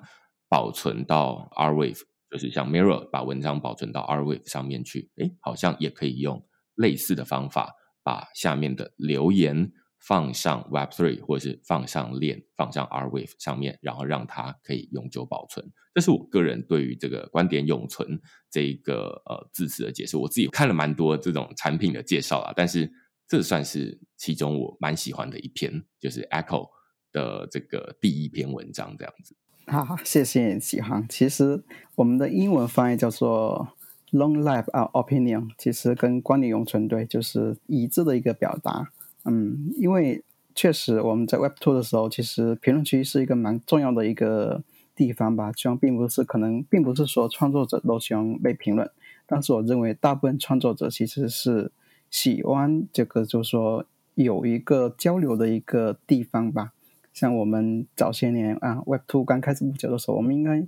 [0.48, 9.72] 保存到 R Wave，就是像 Mirror 把文章保存到 R Wave 上面去，诶，好像也可以用类似的方法，把下面的留言。
[10.00, 15.72] 放上 Web3，或者是放上链，放上 R Wave 上面，然后让它可以永久保存。
[15.92, 20.16] 这是我个人对于这个观点永存这一个呃字词的解释。
[20.16, 22.88] 我自己看了蛮多这种产品的介绍啊，但是
[23.26, 26.68] 这算是其中我蛮喜欢的一篇，就是 Echo
[27.11, 29.37] 的这个第一篇文章这样子。
[29.70, 31.07] 好，谢谢启航。
[31.11, 31.62] 其实
[31.94, 33.68] 我们的英文翻译叫做
[34.12, 38.88] Long Life Our Opinion，其实跟观点永存对就是一致的一个表达。
[39.26, 44.62] 嗯，因为确实我们在 Web Two 的时候，其实评论区是一个蛮重要的一个
[44.96, 45.52] 地方吧。
[45.54, 48.90] 虽然并不是可能，并不是说创作者都喜欢被评论，
[49.26, 51.70] 但是我认为大部分创作者其实是
[52.11, 56.72] 喜欢这个，就是说有一个交流的一个地方吧。
[57.18, 60.64] 像我们早些年啊，Web Two 刚开始不久的时候，我们应该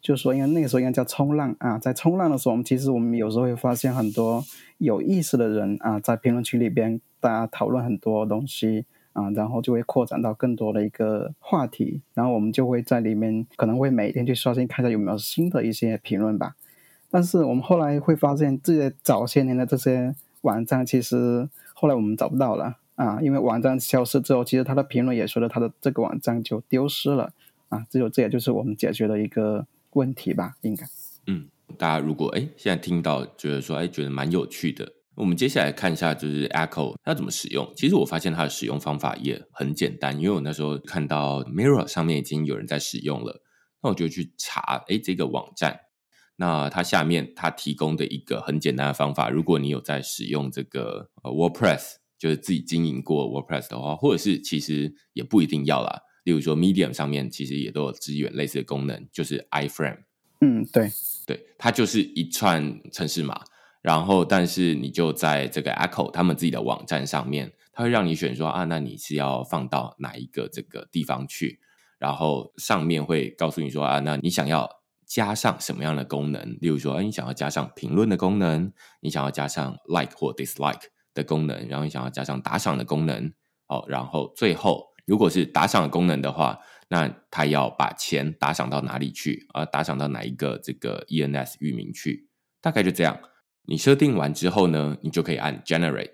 [0.00, 4.42] 就说，因为那个时候应该叫冲浪啊，在冲浪的时候，我们其实我们有时候会发现很多
[4.78, 7.00] 有意思的人啊，在评论区里边。
[7.22, 16.56] 大家讨论很多东西啊，然后就会扩展到更多的一个话题，然后我们就会在里面可能会每天去刷新，看一下有没有新的一些评论吧。
[17.12, 27.32] 但是我们后来会发现，这些早些年的这些网站，其实后来我们找不到了啊，因为网站消失之后，其实他的评论也说了，他的这个网站就丢失了
[27.68, 27.86] 啊。
[27.90, 30.86] 只有这也就是我们解决的一个问题吧，应该。
[31.26, 31.48] 嗯，
[31.78, 34.92] 大家如果哎现在听到觉得说哎觉得蛮有趣的。
[35.14, 37.70] 我们接下来看一下，就是 Echo 它怎么使用。
[37.76, 43.42] 其实我发现它的使用方法也很简单，因为我那时候看到 Mirror 上面已经有人在使用了，
[43.82, 45.80] 那我就去查，哎，这个网站，
[46.36, 56.02] 那它下面它提供的一个很简单的方法，如果你有在使用这个 WordPress，就是自己经营过 WordPress 的话，或者是其实也不一定要啦。
[56.22, 60.04] 例如说 Medium 上面其实也都有支援类似的功能，就是 iframe。
[60.40, 60.88] 嗯，对，
[61.26, 63.42] 对，它就是一串程式码，
[63.80, 71.58] 然后但是你就在这个 Echo 他们自己的网站上面，它会让你选说啊，那你是要放到哪一个这个地方去？
[71.98, 74.70] 然后上面会告诉你说啊，那你想要
[75.04, 76.56] 加上什么样的功能？
[76.60, 80.84] 例如说，啊，你想要加上评论的功能，你想要加上 Like 或 Dislike
[81.14, 83.32] 的功能，然后你想要加上打赏的功能，
[83.68, 86.58] 哦，然后最后如果是打赏的功能的话，
[86.88, 89.46] 那他要把钱打赏到哪里去？
[89.52, 92.28] 啊，打赏到哪一个这个 ENS 域名去？
[92.60, 93.18] 大概就这样。
[93.64, 96.10] 你设定完之后呢，你就可以按 Generate，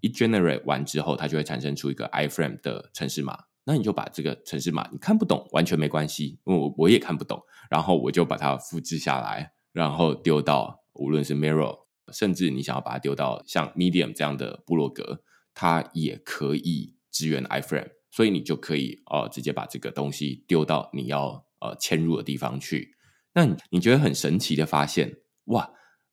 [0.00, 3.44] 一 Generate 完之后，它就会产生出一个 iframe 的程式码。
[3.64, 11.78] 那你就把这个程式码，你看不懂完全没关系，因为我我也看不懂，然后我就把它复制下来，然后丢到无论是 Mirror
[12.12, 15.22] 甚至你想要把它丢到像 Medium 这样的部落格，
[15.54, 22.94] 它也可以支援 iframe，所以你就可以呃直接把这个东西丢到你要呃嵌入的地方去。
[23.34, 25.70] 那你你觉得很神奇的发现，哇，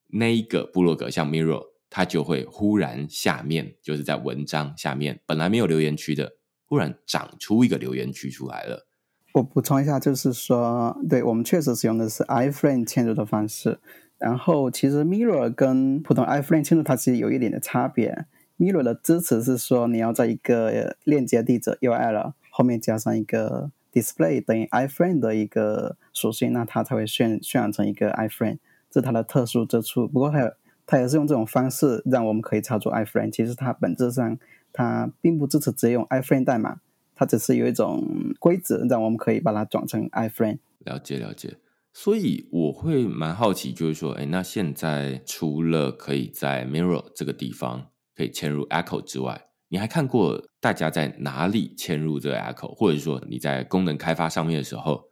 [0.08, 6.34] 那一个部落格像 Mirror，它就会忽然下面就是在文章下面本来没有留言区的。
[6.70, 8.90] 忽然长出一个留言区出来了。
[9.36, 13.80] 我补充一下，就是说，对，我们确实使用的是 iframe 嵌入的方式。
[14.18, 18.26] 然后，其实 Mirror 跟普通 iframe 嵌入它其实有一点的差别。
[18.58, 28.58] Mirror 的支持是说，你要在一个链接地址 URL 后面加上一个 display 等于 iframe 的一个属性，那它才会渲渲染成一个 iframe，
[28.90, 30.08] 这是它的特殊之处。
[30.08, 30.54] 不过，它
[30.86, 33.32] 它也是用这种方式让我们可以操作 iframe。
[33.32, 34.38] 其实它本质上。
[34.74, 36.82] 它并不支持直接用 iframe 代码，
[37.16, 38.04] 它只是有一种
[38.38, 40.60] 规则，让我们可以把它转成 iframe。
[40.80, 41.56] 了解了解，
[42.00, 52.72] 所以我会蛮好奇，就是说，哎，那现在除了可以在 Mirror 这个地方可以嵌入 Echo 之外，你还看过大家在哪里嵌入这个 Echo？
[52.76, 55.06] 或者说你在功能开发上面的时候，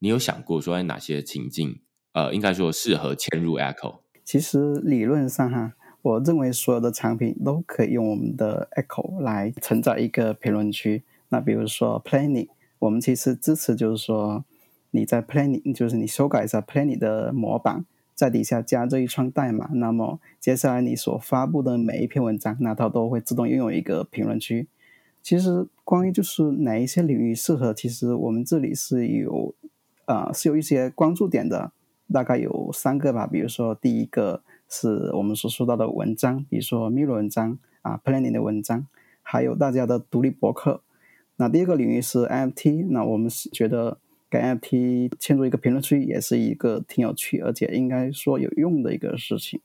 [0.00, 1.80] 你有想过说，哎，哪些情境，
[2.12, 4.00] 呃，应该说适合嵌入 Echo？
[4.24, 5.74] 其实理论上哈。
[6.02, 11.04] 我认为所有的产品都可以用我们的 Echo 来承载一个评论区。
[11.28, 12.48] 那比如说 Planning，
[12.80, 14.44] 我们其实支持就是说
[14.92, 17.84] 你在 Planning，就是你修改一下 Planning 的模板，
[18.14, 24.68] 在底下加这一串代码，那么接下来你所发布的每一篇文章，那它都会自动拥有一个评论区。
[25.20, 29.52] 其实关于就是哪一些领域适合，其实我们这里是有
[30.04, 31.72] 啊、呃、是有一些关注点的，
[32.12, 33.26] 大概有三个吧。
[33.26, 34.42] 比如说第一个。
[34.74, 38.86] 是我们所说到的文章，比如说 Mirror 文章啊，Planning 的文章，
[39.20, 40.80] 还有大家的独立博客。
[41.36, 43.98] 那第二个领域是 mft 那我们是觉得
[44.40, 49.60] NFT 嵌入一个评论区也是一个挺有趣，而且应该说有用的一个事情。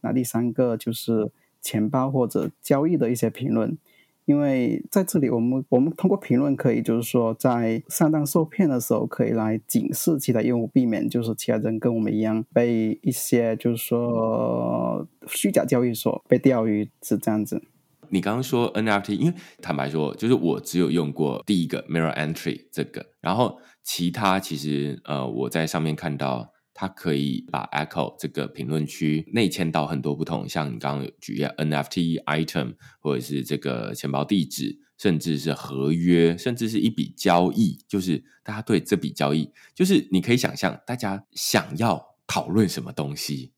[0.00, 3.76] 那第三个就是钱包或者交易的一些评论。
[4.24, 17.62] 因为在这里，我们我们通过评论可以，就是说，在上当受骗的时候，可以来警示其他用户，避免就是其他人跟我们一样被一些就是说虚假交易所被钓鱼，是这样子。
[18.10, 23.58] 你刚刚说 NFT，因为坦白说，就是我只有用过第一个 Mirror Entry 这个，然后
[23.88, 26.52] 其他其实呃我在上面看到。
[26.80, 43.50] 它可以把 Echo 这个评论区内嵌到很多不同，像你刚刚举的 NFT item，或者是这个钱包地址，甚至是合约，甚至是一笔交易，就是大家对这笔交易，就是你可以想象大家想要讨论什么东西。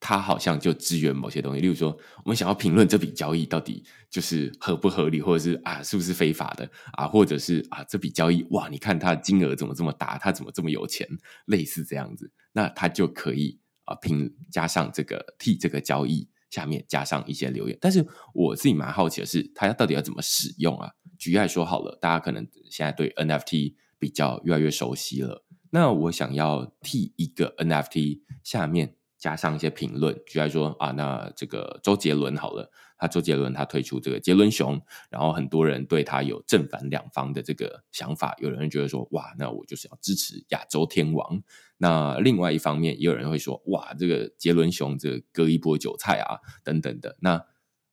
[0.00, 11.06] 他好像就支援某些东西，例如说，我们想要评论这笔交易到底就是合不合理，或者是啊，是不是非法的啊，或者是啊，这笔交易哇，你看它金额怎么这么大，它怎么这么有钱，
[11.44, 17.76] 类似这样子，那他就可以啊，评加上这个替这个交易下面加上一些留言。
[17.78, 20.90] 但是我自己蛮好奇的是，它到底要怎么使用啊？
[21.18, 28.96] 举例来说好了，大家可能现在对 NFT 比较越来越熟悉了，那我想要替一个 NFT 下面。
[29.20, 41.42] 加上一些评论，举例来说啊，那这个周杰伦好了，他周杰伦他推出这个杰伦熊，然后很多人对他有正反两方的这个想法，有人觉得说哇，那我就是要支持亚洲天王，
[41.76, 47.44] 那另外一方面也有人会说哇，这个杰伦熊这割一波韭菜啊等等的，那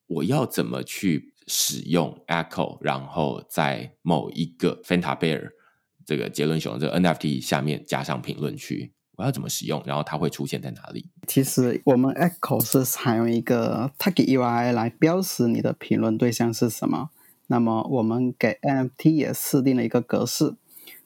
[0.08, 5.50] 我要怎么去使用 Echo，然后在某一个 Fanta Bear
[6.06, 8.94] 这个杰伦熊这个 NFT 下面加上评论区？
[9.18, 9.82] 我要怎么使用？
[9.86, 11.10] 然后它会出现在哪里？
[11.28, 17.10] 其实我们 Echo 是采用一个 Tag UI 来标识你的评论对象是什么。
[17.48, 20.56] 那么我们给 NFT 也设定了一个格式。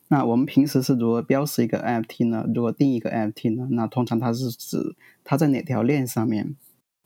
[0.10, 2.46] 那我们平时是如何标识一个 NFT 呢？
[2.54, 3.70] 如何定义一个 NFT 呢？
[3.72, 6.58] 那通常它是指它在哪条链上面，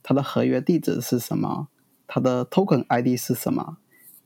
[0.01, 1.67] 它的合约地址是什么，
[2.07, 3.77] 它的 token ID 是什么？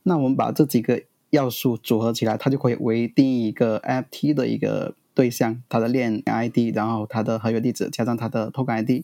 [0.03, 9.03] 那我们把这几个要素组合起来，它就可以为定义一个 NFT 的一个对象，它的链 ID，然后它的合约地址加上它的 token ID。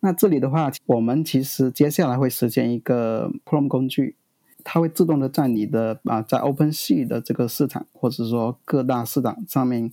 [0.00, 4.16] 那这里的话，我们其实接下来会实现一个 Prompt 工具，
[4.62, 9.90] 它会自动的在你的啊，在 OpenSea 的这个市场，或者说各大市场上面，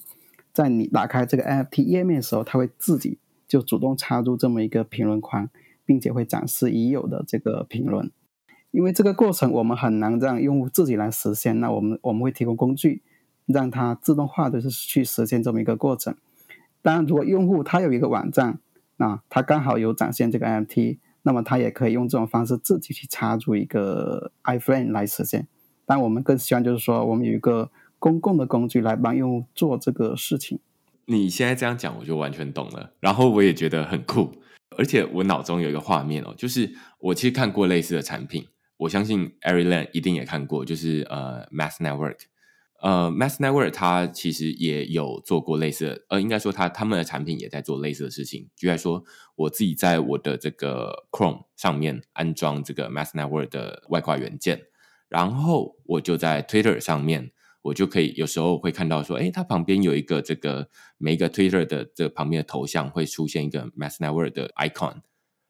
[0.52, 5.50] 在你打开这个 NFT 页面的时候，它会自己就主动插入这么一个评论框。
[5.88, 8.10] 并且会展示已有的这个评论，
[8.72, 13.04] 因为这个过程我们很难让用户自己来实现，那我们我们会提供工具，
[13.46, 16.16] 让它自动化的是去实现这么一个过程。
[16.82, 18.60] 当然，如果用户他有一个网站，
[18.98, 25.48] 那他刚好有展现这个 NFT，那么他也可以用这种方式自己去插入一个 iframe 来实现。
[25.86, 30.60] 但我们更希望就是说，我们有一个公共的工具来帮用户做这个事情。
[31.06, 34.32] 你现在这样讲，我就完全懂了，然后我也觉得很酷。
[34.78, 38.46] 而且我脑中有一个画面哦，就是我其实看过类似的产品，
[38.78, 42.18] 我相信 Arilan 一定也看过，就是呃 Mask Network，
[42.82, 48.50] 呃 Mask Network 它其实也有做过类似的，呃应该说它他们的产品也在做类似的事情。
[48.56, 49.04] 举例说，
[49.36, 54.64] 我自己在我的这个 Chrome 上面安装这个 Mask Network 的外挂元件，
[55.10, 57.32] 然后我就在 Twitter 上面。
[57.66, 60.70] 我就可以有时候会看到说，诶，它旁边有一个这个
[61.00, 64.98] 每一个 Twitter 的这旁边的头像会出现一个 Mask Network 的 icon，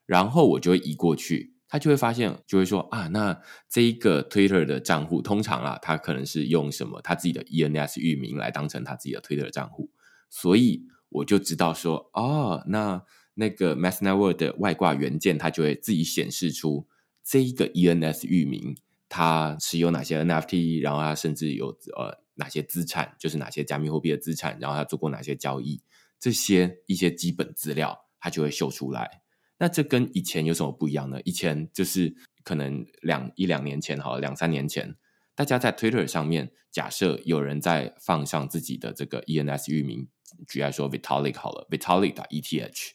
[0.05, 3.37] 然后我就会移过去，他就会发现，就会说啊，那
[3.69, 9.91] 这一个 Twitter 的账户通常啊，他可能是用什么他自己的 ENS 域名来当成他自己的 Twitter 账户，
[10.29, 13.03] 所以我就知道说，哦，那
[13.33, 16.87] 那个 Mask Network 的外挂元件，它就会自己显示出
[17.21, 18.77] 这一个 ENS 域名。
[19.09, 21.67] 它持有哪些 NFT，然后它甚至有
[21.97, 25.81] 呃哪些资产，就是哪些加密货币的资产，然后它做过哪些交易，
[26.17, 29.24] 这些一些基本资料，它就会秀出来。
[29.57, 31.19] 那这跟以前有什么不一样呢？
[31.23, 34.95] 以前就是可能两一两年前，好，两三年前，
[35.33, 40.07] 大家在 Twitter 上面，假设有人在放上自己的这个 ENS 域名，
[40.47, 42.91] 举例说 Vitalik 好了，Vitalik 打 ETH，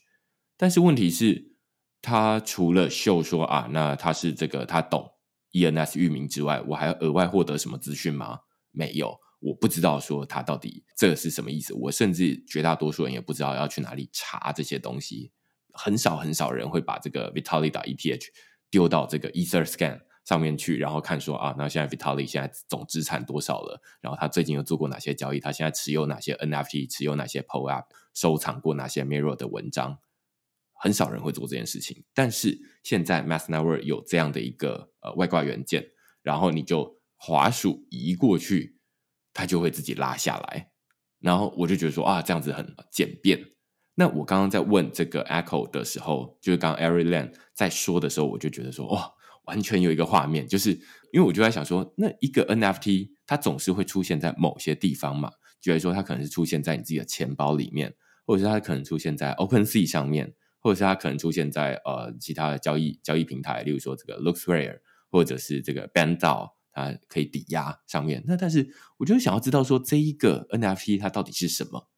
[0.55, 1.55] 但是问题是，
[2.01, 5.11] 他除了秀说啊，那他是这个他懂。
[5.53, 8.39] ENS 域名之外，我还要额外获得什么资讯吗？
[8.71, 11.73] 没有，我不知道说他到底这个是什么意思。
[11.73, 15.33] 我甚至绝大多数人也不知道要去哪里查这些东西。
[15.73, 18.25] 很少很少人会把这个 Vitalik ETH
[18.69, 23.81] 丢到这个 EtherScan 上面去，然后看说啊，那现在 Vitalik 现在总资产多少了？
[24.01, 25.39] 然后他最近又做过哪些交易？
[25.39, 26.91] 他现在持有哪些 NFT？
[26.91, 27.85] 持有哪些 POAP？
[28.13, 29.99] 收藏过哪些 Mirror 的文章？
[30.73, 35.85] 很少人会做这件事情，但是现在 Mask Network 有这样的一个呃外挂元件，
[36.23, 38.79] 然后你就滑鼠移过去，
[39.31, 40.71] 它就会自己拉下来，
[41.19, 43.50] 然后我就觉得说啊，这样子很简便。
[43.95, 49.11] 那我刚刚在问这个 Echo 的时候，就是刚 Arilan 在说的时候，我就觉得说哇，
[49.45, 50.71] 完全有一个画面，就是
[51.11, 55.31] 因为我就在想说，那一个 NFT 它总是会出现在某些地方嘛，
[55.61, 60.33] 就来说它可能是出现在你自己的钱包里面，或者是它可能出现在 OpenSea 上面。
[60.63, 64.77] 或者是它可能出现在呃其他的交易交易平台，例如说这个 LooksRare，
[65.09, 68.23] 或者是这个 BandDAO，它可以抵押上面。
[68.27, 71.89] 那但是我就想要知道说这一个 NFT 它到底是什么？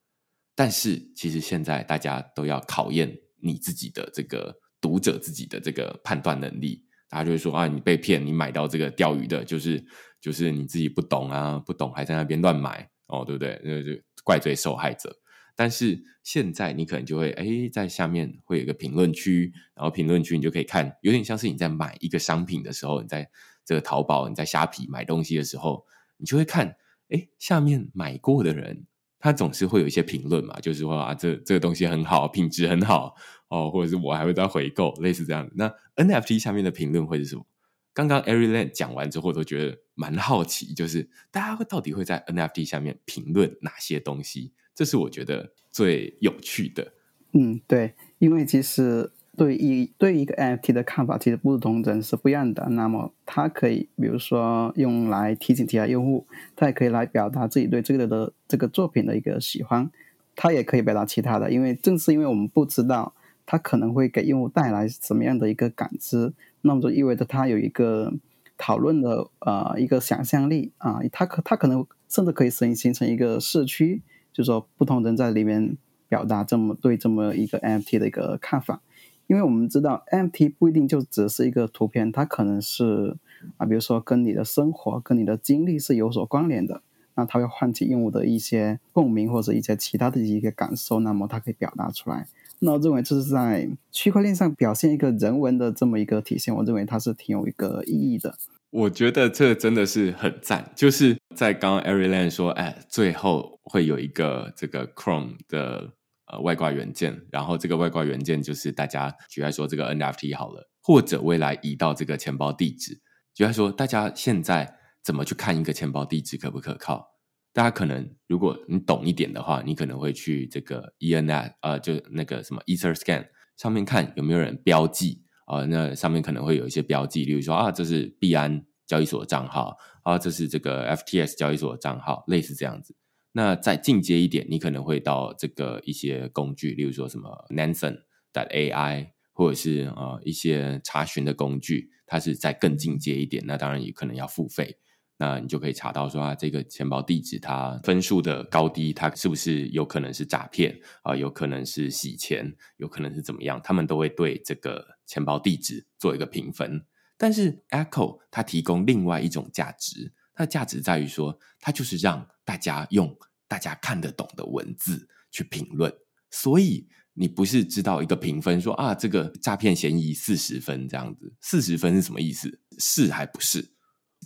[0.56, 6.86] 但是其实现在大家都要考验你自己的这个读者自己的这个判断能力。
[7.10, 9.86] 大家就会说啊，你被骗，你买到这个钓鱼的，就是
[10.20, 13.62] 就是你自己不懂啊，不懂还在那边乱买哦，对不对？
[13.64, 13.92] 那就
[14.24, 15.16] 怪罪受害者。
[15.56, 23.30] 但是现在你可能就会哎，在下面会有一个评论区，然后评论区你就可以看，有点像是你在买一个商品的时候，你在
[23.64, 25.86] 这个淘宝、你在虾皮买东西的时候，
[26.18, 26.76] 你就会看，
[27.10, 28.88] 哎，下面买过的人，
[29.24, 33.16] 他总是会有一些评论嘛，就是说啊，这这个东西很好，品质很好
[33.48, 35.54] 哦，或者是我还会再回购，类似这样的。
[35.56, 37.46] 那 NFT 下面的评论会是什么？
[37.94, 44.52] 刚刚 Arilan 讲完之后，都觉得蛮好奇，就是大家会到底会在 NFT 下面评论哪些东西？
[44.76, 46.92] 这是我觉得最有趣的。
[47.32, 52.68] 嗯，对，因为其实对一对一个 NFT 的看法，其实不同人是不一样的。
[52.70, 59.90] 那么，它可以比如说用来提醒其他用户，它也可以来表达自己对这个的这个作品的一个喜欢，
[60.36, 61.52] 它也可以表达其他的。
[61.52, 63.14] 因为正是因为我们不知道
[63.46, 68.14] 它可能会给用户带来什么样的一个感知，那么就意味着它有一个
[68.58, 74.02] 讨论的呃一个想象力啊，它可它可能甚至可以形形成一个社区。
[74.32, 75.78] 就是说，不同人在里面
[76.10, 78.82] 表达这么对这么一个 NFT 的一个看法，
[79.28, 83.16] 因为我们知道 NFT 不一定就只是一个图片，它可能是
[83.58, 86.82] 啊，比如说跟你的生活、跟你的经历是有所关联的，
[87.16, 92.28] 那它会唤起用户的一些共鸣或者一些其他的一个感受，那么它可以表达出来。
[92.60, 98.36] 那我认为这是在区块链上表现一个人文的这么一个体现，我认为它是挺有一个意义的。
[98.70, 105.92] 我觉得这真的是很赞，就是在刚刚 Arilan 说，哎，最后会有一个这个 Chrome 的
[106.26, 113.02] 呃外挂元件，然后这个外挂元件就是大家举例说这个 NFT 好了，或者未来移到这个钱包地址，
[113.34, 117.08] 举例说大家现在怎么去看一个钱包地址可不可靠？
[117.54, 125.22] 大家可能如果你懂一点的话，你可能会去这个 ENS 呃，就那个什么 EtherScan 上面看有没有人标记。
[125.46, 132.96] 啊、呃，那上面可能会有一些标记，例如说啊，这是币安交易所的账号啊，这是这个 FTS 交易所的账号，类似这样子。
[133.34, 144.78] 那再进阶一点，你可能会到这个一些工具，例如说什么 Nansen 的 AI，或者是、呃、一些查询的工具，它是再更进阶一点，那当然也可能要付费。
[145.18, 151.16] 那你就可以查到说啊，这个钱包地址它分数的高低，它是不是有可能是诈骗啊？
[151.16, 153.62] 有可能是洗钱，有可能是怎么样？
[153.64, 156.86] 他们都会对这个钱包地址做一个评分。
[157.18, 163.16] 但是 Echo 它提供另外一种价值，它的价值在于说，它就是让大家用
[163.48, 165.94] 大家看得懂的文字去评论。
[166.32, 172.60] 所以你不是知道一个评分说啊，这个诈骗嫌疑四十分这样子，四十分是什么意思？
[172.80, 173.74] 是还不是？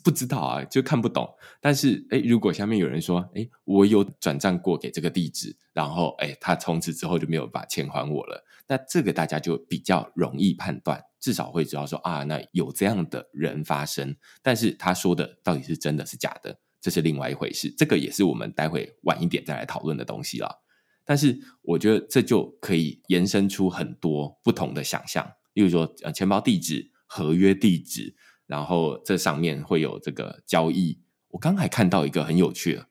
[0.03, 1.27] 不知道啊，就看不懂。
[1.59, 14.15] 但是，哎，如果下面有人说，哎，我有转账过给这个地址，然后，哎，他从此之后就没有把钱还我了，那这个大家就比较容易判断，至少会知道说啊，那有这样的人发生。
[14.43, 17.73] 但是他说的到底是真的是假的，这是另外一回事。
[17.77, 20.63] 这个也是我们待会晚一点再来讨论的东西了。
[21.05, 28.15] 但是，我觉得这就可以延伸出很多不同的想象，例如说，呃，钱包地址、合约地址。
[28.45, 31.01] 然后这上面会有这个交易。
[31.27, 32.87] 我刚还看到一个很有趣的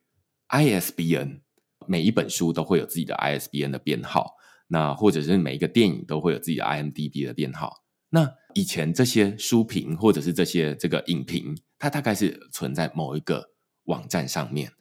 [0.49, 1.41] ISBN，
[1.87, 4.35] 每一本书都会有自己的 ISBN 的编号，
[4.69, 7.73] 那或者是每一个电影都会有自己的 IMDB 的编号。
[8.11, 13.43] 那以前这些书评或者是这些这个影评，它大概是存在某一个
[13.87, 14.73] 网站上面，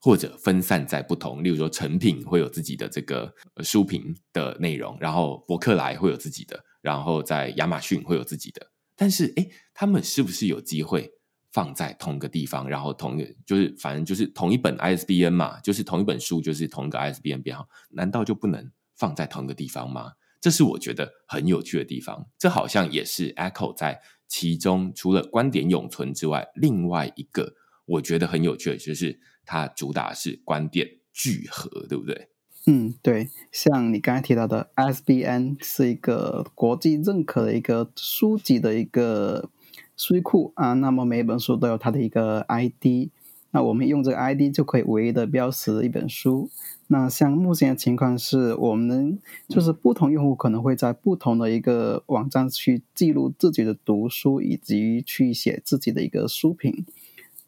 [0.00, 8.70] 或者分散在不同，例如说成品会有自己的这个书评的内容，然后博客来会有自己的，然后在亚马逊会有自己的。
[8.96, 11.10] 但是，哎，他们是不是有机会
[11.50, 12.68] 放在同一个地方？
[12.68, 20.12] 然后同一就是，反正就是同一本 ISBN 嘛，就是同一本书，就是同一个 ISBN 编号，难道就不能放在同一个地方吗？
[20.40, 22.28] 这是我觉得很有趣的地方。
[22.38, 27.54] 这好像也是 Echo 在其中除了观点永存之外，另外一个
[27.86, 32.28] 我觉得很有趣的，就是它主打是观点聚合，对不对？
[32.66, 39.50] 嗯，对，像你刚才提到的，SBN 是一个国际认可的一个书籍的一个
[39.98, 40.72] 数据库啊。
[40.72, 43.10] 那么每一本书都有它的一个 ID，
[43.50, 46.48] 那我们用这个 ID 就可以唯一的标识一本书。
[46.86, 56.86] 那像目前的情况是，我们就是不同用户可能会在不同的一个网站去记录自己的读书，以及去写自己的一个书评。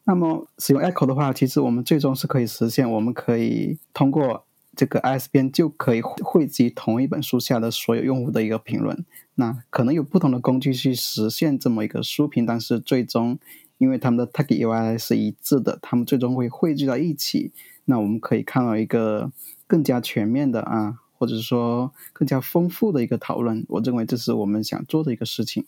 [0.07, 4.45] 那么使用 Echo 的话，其实我们最终是可以实现，我们可以通过。
[4.79, 9.07] 这个 ISBN 就可以汇集同一本书下的所有用户的一个评论。
[9.37, 13.39] 那可能有不同的工具去实现这么一个书评，但是最终
[13.79, 17.53] 因为他们的 Tag UI 是一致的，他们最终会汇聚到一起。
[17.87, 19.33] 那我们可以看到一个
[19.67, 23.65] 更加全面的啊，或者说更加丰富的一个讨论。
[23.71, 25.65] 我认为这是我们想做的一个事情。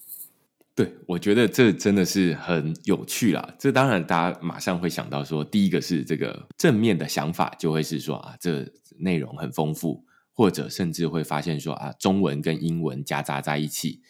[0.79, 3.53] 对，我觉得这真的是很有趣啦。
[3.59, 8.65] 这当然，大家马上会想到说，第一个是这个正面的想法，就会是说啊，这
[9.01, 14.03] 内容很丰富，或者甚至会发现说啊，中文跟英文夹杂在一起，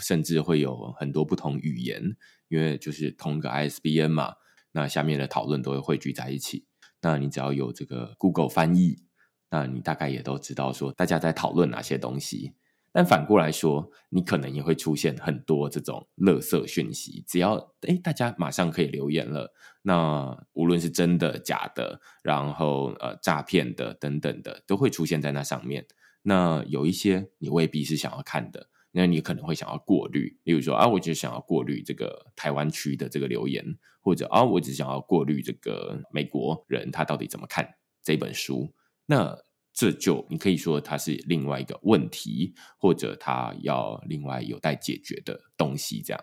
[0.00, 2.16] 甚至会有很多不同语言，
[2.48, 4.34] 因为就是同一个 ISBN 嘛，
[4.72, 6.66] 那下面的讨论都会汇聚在一起。
[7.02, 9.04] 那你只要有这个 Google 翻译，
[9.50, 12.54] 那你大概也都知道说大家在讨论哪些东西。
[12.96, 17.22] 但反过来说，你可能也会出现很多这种垃圾讯息。
[17.26, 25.86] 只要诶大家马上可以留言了，那无论是真的假的，然后呃诈骗的等等的，都会出现在那上面。
[26.22, 30.38] 那有一些你未必是想要看的，那你可能会想要过滤。
[30.44, 33.62] 例如说啊，我就想要过滤这个台湾区的这个留言，
[34.00, 38.72] 或者啊，我只想要过滤这个美国人他到底怎么看这本书。
[39.04, 39.36] 那
[39.76, 46.00] 这就你可以说它是另外一个问题，或者它要另外有待解决的东西。
[46.00, 46.20] 这样，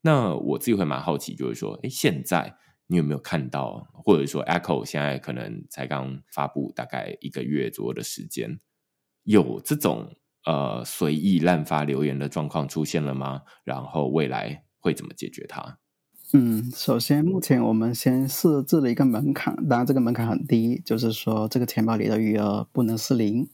[0.00, 2.56] 那我自己会蛮好奇，就是说，诶，现在
[2.88, 8.58] 你有没有看到，或者说 Echo 现在可能才刚发布大概一个月左右的时间，
[9.22, 13.42] 有这种呃随意滥发留言的状况出现了吗？
[13.62, 15.78] 然后未来会怎么解决它？
[16.32, 23.48] 嗯，首先，目前我们先设置了一个门槛，当然这个门槛很低，就是说这个钱包里的余额不能是零。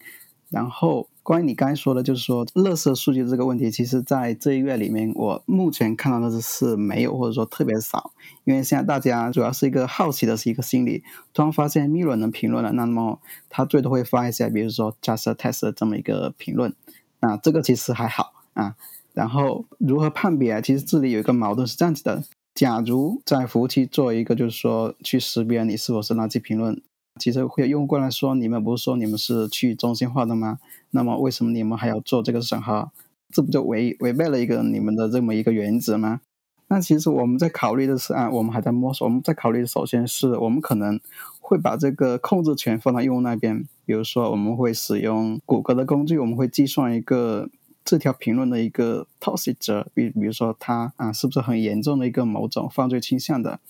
[0.49, 8.12] 然后关于你刚才说的，就是说垃圾数据这个问题，其实在这一月里面，我目前看到的是没有，或者说特别少。
[8.45, 11.03] 因为现在大家主要是一个好奇的是一个心理，
[11.35, 13.20] 突然发现 Mira 能评论了，那么
[13.51, 16.75] 他最多会发一下，比如说 Just a Test 这么一个评论，
[17.20, 18.77] 啊，这个其实还好啊。
[19.12, 20.61] 然后如何判别？
[20.62, 22.25] 其实这里有一个矛盾是这样子的：
[22.55, 26.81] 假如在服务器做一个，就是说去识别你是否是垃圾评论。
[27.21, 30.59] 其实会有用户过来说：“你们不是说你们是去中心化的吗？
[30.93, 32.91] 那么为什么你们还要做这个审核？
[33.31, 36.23] 这不就违违背了一个你们的这么一个原则吗？”
[36.69, 39.07] 那其实我们在考虑的是啊，我们还在摸索。
[39.07, 40.99] 我们在考虑的首先是我们可能
[41.39, 47.51] 会把这个控制权放到用户那边，比如说我们会使用谷歌的工具，我们会计算一个
[47.85, 53.61] 这条评论的一个 toxic 值，比比如说它啊是不是很严重的一个某种犯罪倾向的。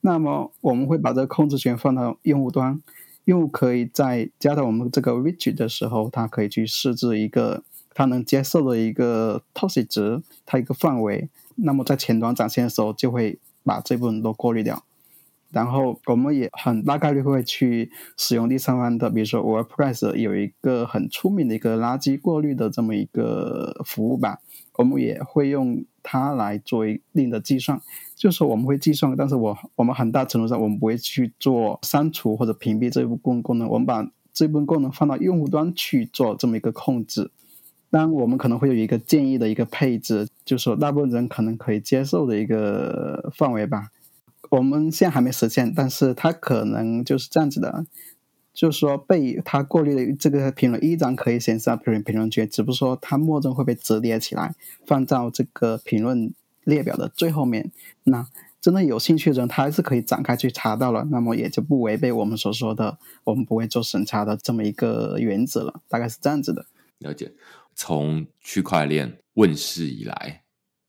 [0.00, 2.80] 那么我们会把这个控制权放到用户端，
[3.24, 7.62] 用户可以在加到我们这个 widget 的时候，他可以去设置一个
[7.94, 11.30] 他能接受的一个 toxic 值，它一个范围。
[11.56, 14.84] 那么在前端展现的时候，就会把这部分都过滤掉。
[15.54, 24.40] 然后我们也很大概率会去使用第三方的，比如说 WordPress 有一个很出名的一个垃圾过滤的这么一个服务吧，
[24.74, 27.80] 我们也会用它来做一定的计算。
[28.16, 37.30] 就是说我们会计算，但是我我们很大程度上我们不会去做删除或者屏蔽这一部分功能，我们把这部分功能放到用户端去做这么一个控制。
[37.90, 43.90] 当然，我们可能会有一个建议的一个配置，就是说大部分人可能可以接受的一个范围吧。
[44.54, 47.84] 我们现在还没实现，但是它可能就是这样子的，
[48.52, 54.54] 就是说被它过滤的这个评论依然可以显示在评论评论区，只不过说它默认会被折叠起来，
[54.86, 56.32] 放到这个评论
[56.62, 57.72] 列表的最后面。
[58.04, 58.24] 那
[58.60, 65.80] 真的有兴趣的人，他还是可以展开去查到了，那么也就不违背我们所说的我们不会做审查的这么一个原则了。
[65.88, 66.64] 大概是这样子的。
[66.98, 67.32] 了解，
[67.74, 70.42] 从区块链问世以来，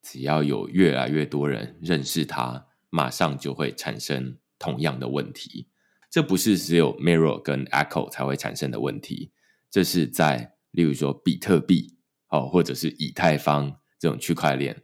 [0.03, 2.64] 只要有越来越多人认识它。
[2.95, 5.67] 马上就会产生同样的问题，
[6.09, 9.33] 这不是只有 Mirror 跟 Echo 才会产生的问题，
[9.69, 11.97] 这是在例如说比特币
[12.29, 14.81] 哦，或者是以太坊这种区块链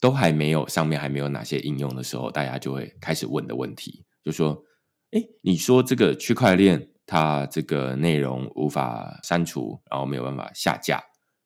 [0.00, 4.64] 都还没有上面还没有哪些应用的时候，大家就会开始问的问题，就说：
[5.12, 11.04] 哎，你说这个区块链它这个内容无法删除，然后没有办法下架，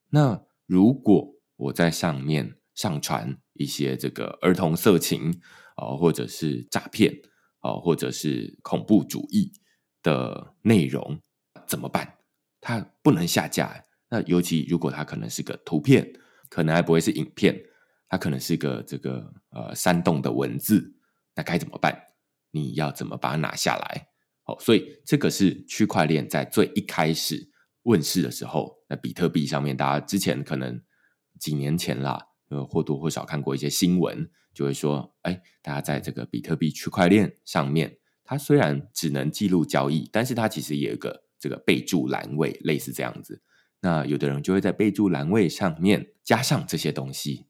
[0.09, 5.39] 那如果我在上面上传一些这个儿童色情，
[5.79, 7.13] 啊，或者是诈骗，
[7.61, 9.53] 啊，或者是恐怖主义
[10.03, 11.21] 的内容
[11.67, 12.19] 怎么办？
[12.61, 13.85] 它不能下架。
[14.11, 16.13] 那尤其如果它可能是个图片，
[16.49, 17.59] 可能还不会是影片，
[18.09, 20.95] 它可能是个这个呃煽动的文字，
[21.35, 21.97] 那该怎么办？
[22.51, 24.09] 你要怎么把它拿下来？
[24.47, 27.51] 哦，所以这个是区块链在最一开始
[27.83, 30.83] 问世的时候，那比特币上面，大家之前可能
[31.39, 32.25] 几年前啦。
[32.51, 34.27] 呃，或多或少看过一些新闻，
[34.59, 43.41] 就会说，哎，大家在这个比特币区块链上面，它虽然只能记录交易，但是它其实也有个这个备注栏位，类似这样子。
[43.83, 47.47] 那有的人就会在备注栏位上面加上这些东西，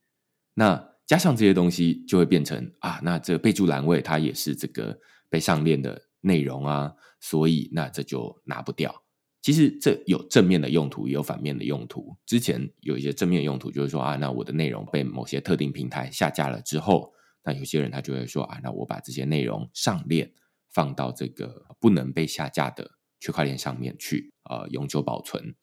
[0.53, 5.01] 那加上这些东西就会变成啊，那这备注栏位它也是这个
[5.31, 9.03] 被上链的内容啊，所以那这就拿不掉。
[9.41, 12.17] 其实这有正面的用途，也有反面的用途。
[12.27, 17.15] 之前有一些正面用途，就是说啊，那我的内容被某些特定平台下架了之后，
[17.45, 20.33] 那有些人他就会说啊，那我把这些内容上链，
[20.71, 25.55] 放到这个不能被下架的区块链上面去，呃，永久保存。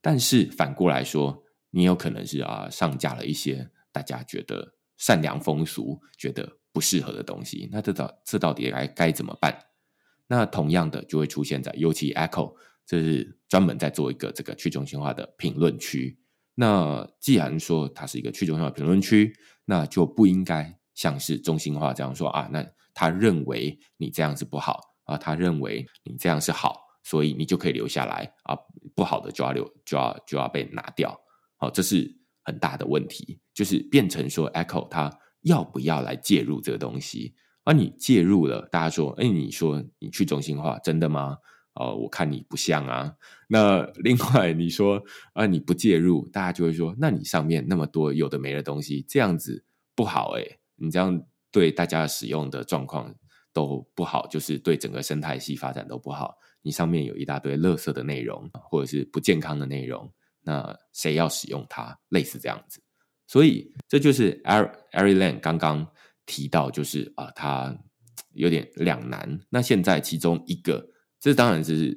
[0.00, 9.56] 但是反过来说，你有可能是啊，上架了一些大家觉得善良风俗、觉得不适合的东西，那这到这到底该该怎么办？
[10.26, 12.56] 那同样的就会出现在，尤其 Echo。
[12.86, 16.18] 这是专门在做一个这个去中心化的评论区。
[16.54, 22.48] 那既然说它是一个去中心化评论区，那就不应该像是中心化这样说啊。
[22.52, 28.56] 那他认为你这样是不好啊，他认为你这样是好，所以你就可以留下来啊。
[28.94, 31.18] 不好的就要留，就要就要被拿掉。
[31.56, 32.14] 好，这是
[32.44, 35.10] 很大的问题，就是变成说 Echo 他
[35.42, 37.34] 要不要来介入这个东西？
[37.64, 41.38] 而你介入了，大家说，哎，你说你去中心化，真的吗？
[41.74, 43.16] 哦，我看你不像啊。
[43.48, 45.02] 那另外你说
[45.32, 49.64] 啊，你不介入，大家就会说，那你上面那么多有的没的东西，这样子
[49.94, 50.58] 不好诶。
[50.76, 53.14] 你这样对大家使用的状况
[53.52, 56.36] 都不好，就是对整个生态系发展都不好。
[56.60, 60.12] 你上面有一大堆垃圾的内容，或者是不健康的内容，
[60.42, 61.98] 那谁要使用它？
[62.08, 62.82] 类似这样子。
[63.26, 65.86] 所以这就是 Ari Lang 刚刚
[66.26, 67.78] 提到，就是啊，他
[68.32, 69.40] 有点两难。
[69.48, 70.91] 那现在其中一个。
[71.22, 71.96] 这当然是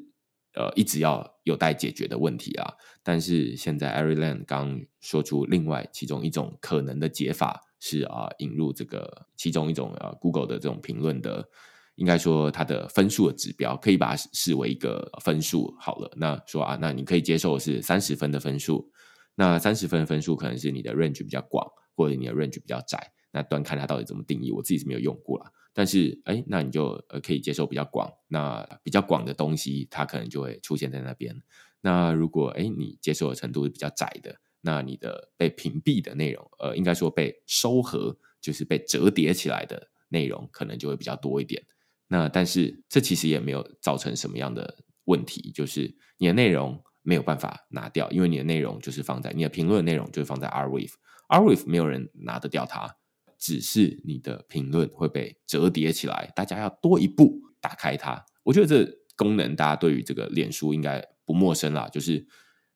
[0.54, 2.74] 呃一直要有待解决的问题啊。
[3.02, 11.50] 但是现在 Ari Land 刚说出另外其中一种可能的解法是啊，引入这个其中一种呃 Google 的这种评论的，
[11.96, 16.12] 应该说它的分数的指标，可以把它视为一个分数好了。
[16.18, 18.92] 那说啊，那你可以接受是三十分的分数，
[19.34, 23.12] 那三十分的分数可能是你的 range 比较广，或者你的 range 比较窄。
[23.32, 25.52] 那端看它到底怎么定义，我自己是没有用过啦。
[25.78, 31.36] 但是哎，那你就呃可以接受比较广，那比较广的东西它可能就会出现在那边。
[31.82, 41.62] 那如果哎你接受的程度是比较窄的，那你的被屏蔽的内容，呃，应该说被收合，就是被折叠起来的内容，可能就会比较多一点。
[42.08, 52.96] 那但是这其实也没有造成什么样的问题，就是你的内容没有办法拿掉，因为你的内容就是放在你的评论内容就是放在 Rwave，Rwave 没有人拿得掉它，
[53.38, 58.24] 只是你的评论会被折叠起来，大家要多一步打开它。
[58.44, 62.26] 我觉得这功能大家对于这个脸书应该不陌生啦，就是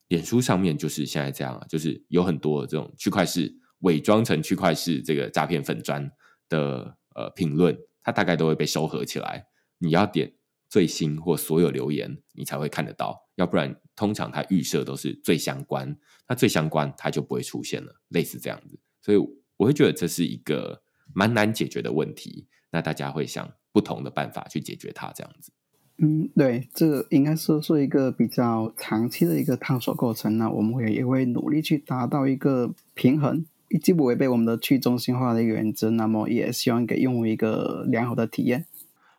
[0.08, 6.12] 脸书上面就是现在这样，就是有很多这种区块式伪装成区块式这个诈骗粉专
[6.48, 9.46] 的呃评论，它大概都会被收合起来。
[9.78, 10.34] 你要点
[10.68, 18.80] 最新或所有留言，你才会看得到，要不然通常它预设都是最相关，它最相关它就不会出现了，类似这样子。
[19.02, 19.18] 所以
[19.60, 20.82] 我会觉得这是一个
[21.14, 25.52] 蛮难解决的问题，那大家会想不同的办法去解决它，这样子。
[25.98, 30.38] 嗯，对，这个应该是是一个比较长期的一个探索过程。
[30.38, 33.46] 那我们会也会努力去达到一个平衡，
[33.82, 38.66] 既不违背我们的去中心化的原则，那么也希望给用户一个良好的体验。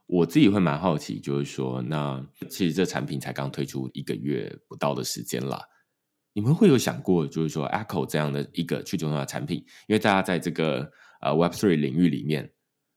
[0.06, 5.62] 我自己会蛮好奇，就是说，那其实这产品才刚推出一个月不到的时间啦，
[6.32, 9.58] 你们会有想过，就是说，Echo 这样的一个去中心化产品，
[9.88, 12.52] 因为大家在这个呃 Web Three 领域里面，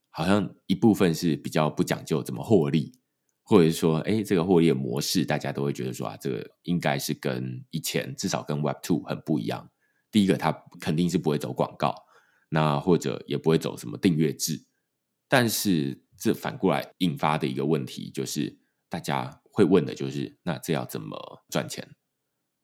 [0.09, 2.99] 好像一部分是比较不讲究怎么获利。
[3.45, 9.69] 或者是说，哎，这个获利的模式，大家都会觉得说啊，这个应该是跟以前至少跟 Web Two 很不一样。
[10.09, 11.93] 第一个，它肯定是不会走广告，
[12.47, 14.65] 那或者也不会走什么订阅制。
[15.27, 18.57] 但是这反过来引发的一个问题，就是
[18.87, 21.85] 大家会问的就是，那这要怎么赚钱？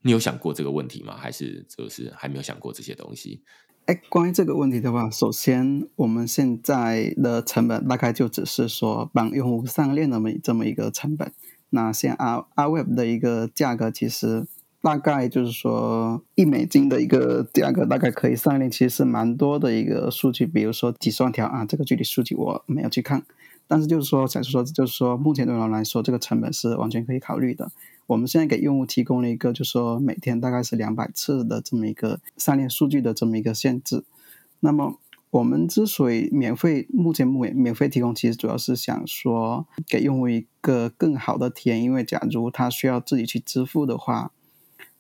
[0.02, 1.16] 你有想过这个问题吗？
[1.18, 3.42] 还是就是还没有想过这些东西？
[3.86, 11.32] 哎，关于这个问题的话，首先我们现在的成本大概就只是说帮用户上链那么这么一个成本。
[11.72, 14.46] 那像 R Ahrefs 的一个价格，其实
[14.82, 23.24] 大概就是说一美金的一个价格，大概可以上链，其实是蛮多的一个数据，比如说几十万条啊，这个具体数据我没有去看。
[23.68, 27.72] 但是就是说，想说就是说，目前对我来说，这个成本是完全可以考虑的。
[28.10, 34.04] 我们现在给用户提供了一个，就是说每天大概是两百次的这么一个上链数据的这么一个限制。
[34.62, 35.00] 那么
[35.30, 41.84] 我们之所以免费，目前免免费提供，其实主要是想说给用户一个更好的体验。
[41.84, 44.32] 因为假如他需要自己去支付的话，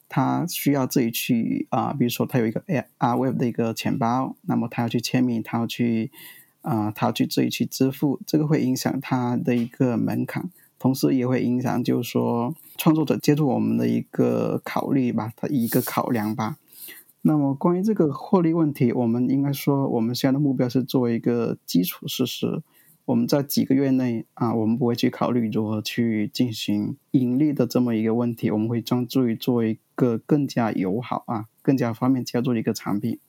[0.07, 2.64] 他需要自己去啊、比如说他有一个
[2.99, 6.12] Ahrefs 的一个钱包，那么他要去签名，他要去
[6.62, 10.51] 啊、他要去自己去支付，这个会影响他的一个门槛。
[10.80, 16.57] 同时也会影响，就是说创作者接触我们的一个考虑吧，它一个考量吧。
[17.21, 22.63] 那么关于这个获利问题，我们应该说，我们现在的目标是作为一个基础事实。
[23.03, 33.19] 我们在几个月内啊，我们不会去考虑如何去进行盈利的这么一个问题，我们会专注于做一个更加友好啊、更加方便接触的一个产品。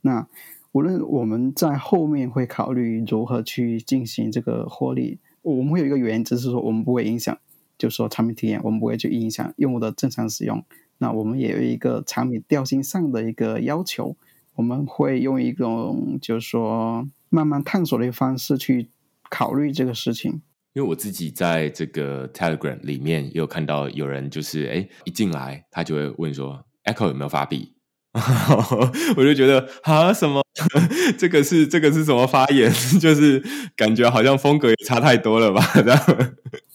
[0.00, 0.26] 那
[0.72, 5.18] 无论我们在后面会考虑如何去进行这个获利。
[5.54, 7.38] 我们会有一个原则，是说我们不会影响，
[7.78, 10.64] 就是说产品体验，我们不会去影响用户的正常使用。
[10.98, 14.16] 那我们也有一个产品调性上的一个要求，
[14.56, 18.88] 我们会用一种就是说慢慢探索的一个方式去
[19.30, 20.40] 考虑这个事情。
[20.72, 27.75] 因为我自己在这个 Telegram 里面也有看到有人就是哎一进来他就会问说 Echo 有没有发币。
[29.16, 30.42] 我就觉得啊，什么
[31.18, 32.72] 这个是这个是什么发言？
[33.00, 33.42] 就是
[33.76, 35.62] 感觉好像风格也差太多了吧？
[35.74, 36.00] 这样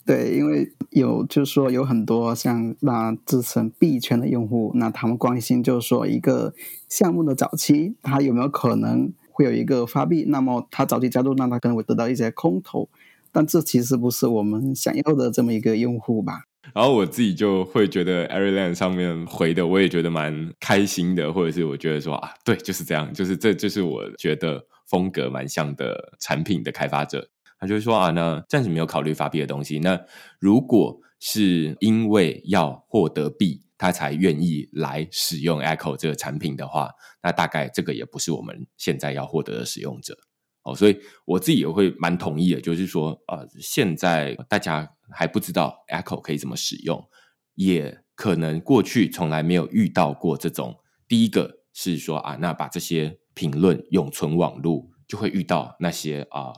[0.05, 6.53] 对，因为有就是说有很多像那支持币圈的用户，那他们关心就是说一个
[6.89, 10.25] 项目的早期，他有没有可能会有一个发币？
[10.27, 12.89] 那么他早期加入，那他可能会得到一些空投，
[13.31, 16.45] 但这其实不是我们想要的这么一个用户吧？
[16.73, 29.79] 然后我自己就会觉得 Ari Land 上面回的，我也觉得蛮开心的，或者是我觉得说啊，对，就是这样，就是这就是我觉得风格蛮像的产品的开发者，他就会说啊，那暂时没有考虑发币的东西。
[29.79, 29.99] 那
[30.39, 36.91] 如果是因为要获得币，他才愿意来使用 Echo 这个产品的话，
[37.23, 40.17] 那大概这个也不是我们现在要获得的使用者。
[40.63, 47.07] 哦，所以我自己也会蛮同意的，就是说，呃，现在大家还不知道 Echo 可以怎么使用。
[47.55, 50.79] 也可能过去从来没有遇到过这种。
[51.07, 56.53] 第一个是说啊，那把这些评论永存网络，就会遇到那些啊，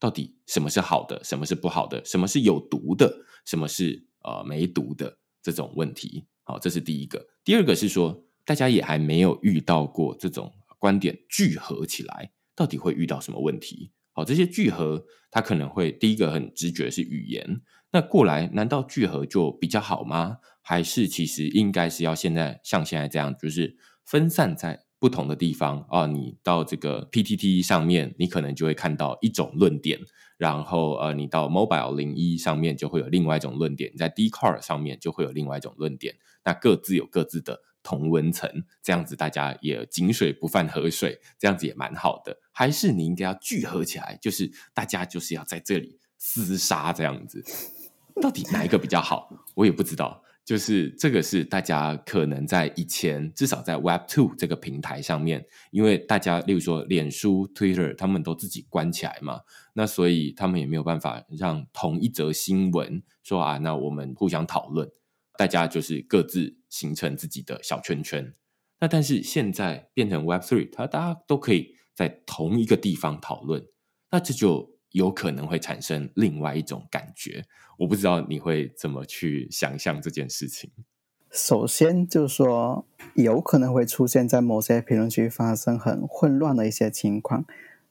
[0.00, 6.26] 到底什么是好的，什么是不好的，什么是有毒的，什么是呃没毒的这种问题。
[6.44, 7.24] 好，这是第一个。
[7.44, 13.92] 第二个是说，大家也还没有遇到过这种观点聚合起来，到底会遇到什么问题？
[14.12, 17.60] 好，这些聚合，它可能会第一个很直觉是语言。
[17.92, 20.38] 那过来，难道聚合就比较好吗？
[20.60, 26.06] 还是其实应该是要现在像现在这样，就是分散在不同的地方啊？
[26.06, 29.98] 你到这个 PTT 上面，你可能就会看到一种论点，
[30.36, 36.16] 然后呃，你到 Mobile 01上面就会有另外一种论点，在 Dcard 上面就会有另外一种论点。
[36.44, 37.62] 那各自有各自的。
[37.80, 38.50] 同文层
[38.82, 42.38] 这样子，大家也井水不犯河水，这样子也蛮好的。
[42.52, 47.42] 还是你应该要聚合起来，就是大家就是要在这里厮杀这样子。
[48.20, 50.22] 到底哪一个比较好，我也不知道。
[50.44, 59.40] 就是这个是大家可能在以前，至少在 Web Two 这个平台上面，因为大家例如说脸书、Twitter，他们都自己关起来嘛，
[59.74, 64.90] 那所以他们也没有办法让同一则新闻说啊，那我们互相讨论。
[65.36, 68.34] 大家就是各自形成自己的小圈圈，
[68.80, 73.66] 那但是现在变成 Web Three，它大家都可以在同一个地方讨论，
[74.10, 77.44] 那这就有可能会产生另外一种感觉。
[77.78, 80.70] 我不知道你会怎么去想象这件事情。
[81.30, 87.44] 首先就是说，有可能会出现在某些评论区发生很混乱的一些情况，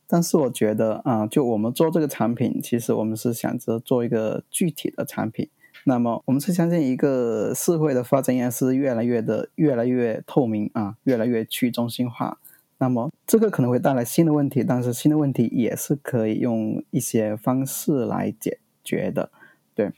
[0.07, 5.49] 但是我觉得啊，就我们做这个产品，其实我们是想着做一个具体的产品。
[5.83, 12.39] 那么，我们是相信一个社会的发展应该是越来越的、越来越透明啊，越来越去中心化。
[12.79, 19.31] 那么，这个可能会带来新的问题，但是新的问题也是可以用一些方式来解决的，
[19.73, 19.91] 对。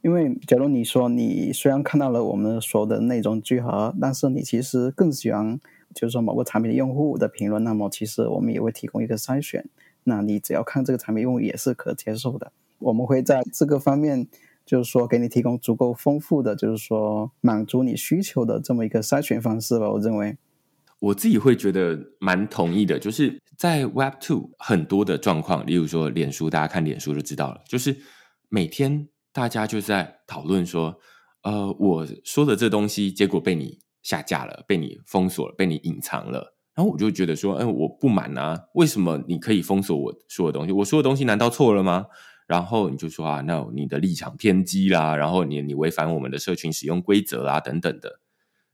[0.00, 5.58] 因为，假如你说你虽然看到了我们说的内容聚合，但是你其实更喜欢，
[5.94, 9.66] 就是说某个产品的用户的评论，那么其实我们也会提供一个筛选。
[10.04, 14.26] 那你只要看这个产品用户也是可接受的，我们会在这个方面。
[14.66, 19.90] 就是说，给你提供足够丰富的，就是说满足你需求的这么一个筛选方式吧。
[19.90, 20.38] 我认为，
[21.04, 22.98] 我自己会觉得蛮同意的。
[22.98, 27.60] 就是在 Web Two 很多的状况，例如说脸书，大家看脸书就知道了。
[27.68, 27.96] 就是
[28.48, 30.98] 每天大家就在讨论说，
[31.42, 36.54] 呃，我说的这东西结果被你下架了，被你封锁了，被你隐藏了。
[36.74, 40.72] 然后我就觉得说，嗯、我不满啊，为什么你可以封锁我说的东西？
[40.72, 42.06] 我说的东西难道错了吗？
[42.46, 48.20] 然后你就说啊，那你的立场偏激啦，然后你你违反我们的社群使用规则啊，等等的。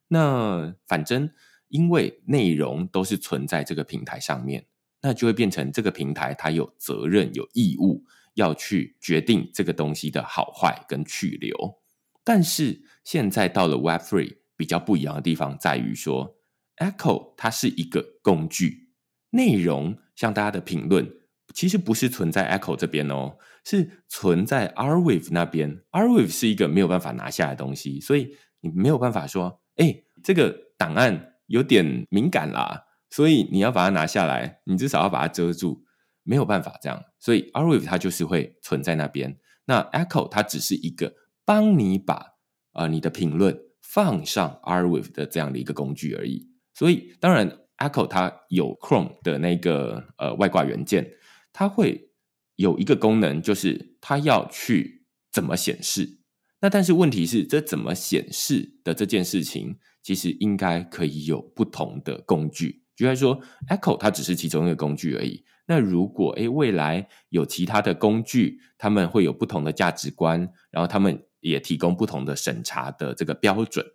[0.08, 1.30] 那反正
[1.70, 4.66] 因为内容都是存在这个平台上面，
[5.00, 8.04] 那就会变成这个平台它有责任、有义务
[8.34, 11.80] 要去决定这个东西的好坏跟去留。
[12.22, 16.36] 但是现在到了 Web Free 比较不一样的地方在于说
[16.76, 18.90] ，Echo 它是一个工具，
[19.30, 21.10] 内容像大家的评论。
[21.52, 25.82] 其实不是存在 Echo 这边哦，是存在 Arweave 那边。
[25.90, 35.84] Arweave 是一个没有办法拿下的东西，所以你没有办法说，哎，这个档案有点敏感啦，所以你要把它拿下来，你至少要把它遮住，
[36.22, 37.02] 没有办法这样。
[37.18, 39.36] 所以 rwave 它就是会存在那边。
[39.64, 42.36] 那 Echo 它只是一个帮你把
[42.72, 46.48] 呃你的评论放上 rwave 的这样的一个工具而已。
[46.72, 51.12] 所以当然 Echo 它有 Chrome 的那个呃外挂元件。
[51.52, 52.12] 它会
[52.54, 56.20] 有一个功能，就是它要去怎么显示。
[56.60, 62.82] 那但是问题是，这怎么显示的这件事情，其实应该可以有不同的工具。
[62.96, 65.44] 就来说，Echo 它只是其中一个工具而已。
[65.66, 73.86] 那如果诶未来有其他的工具，他们会有不同的价值观，然后他们也提供不同的审查的这个标准。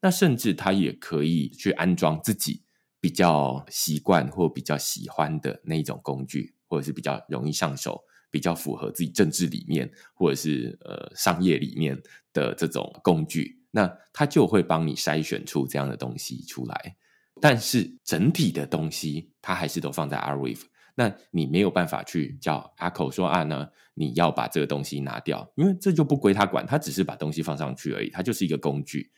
[0.00, 2.62] 那甚至他也可以去安装自己
[3.00, 6.54] 比较习惯或比较喜欢的那一种工具。
[6.66, 8.02] 或者是比较容易上手，
[8.32, 11.96] 比较符合自己政治理念，或者是呃商业理念
[12.32, 16.96] 的这种工具，那它就会帮你筛选出这样的东西出来。
[17.40, 20.62] 但是整体的东西，它还是都放在 Arweave。
[20.94, 29.10] 那你没有办法去叫 Echo 说啊呢，你要把这个东西拿掉，因为这就不归他管，他只是把东西放上去而已，它就是一个工具。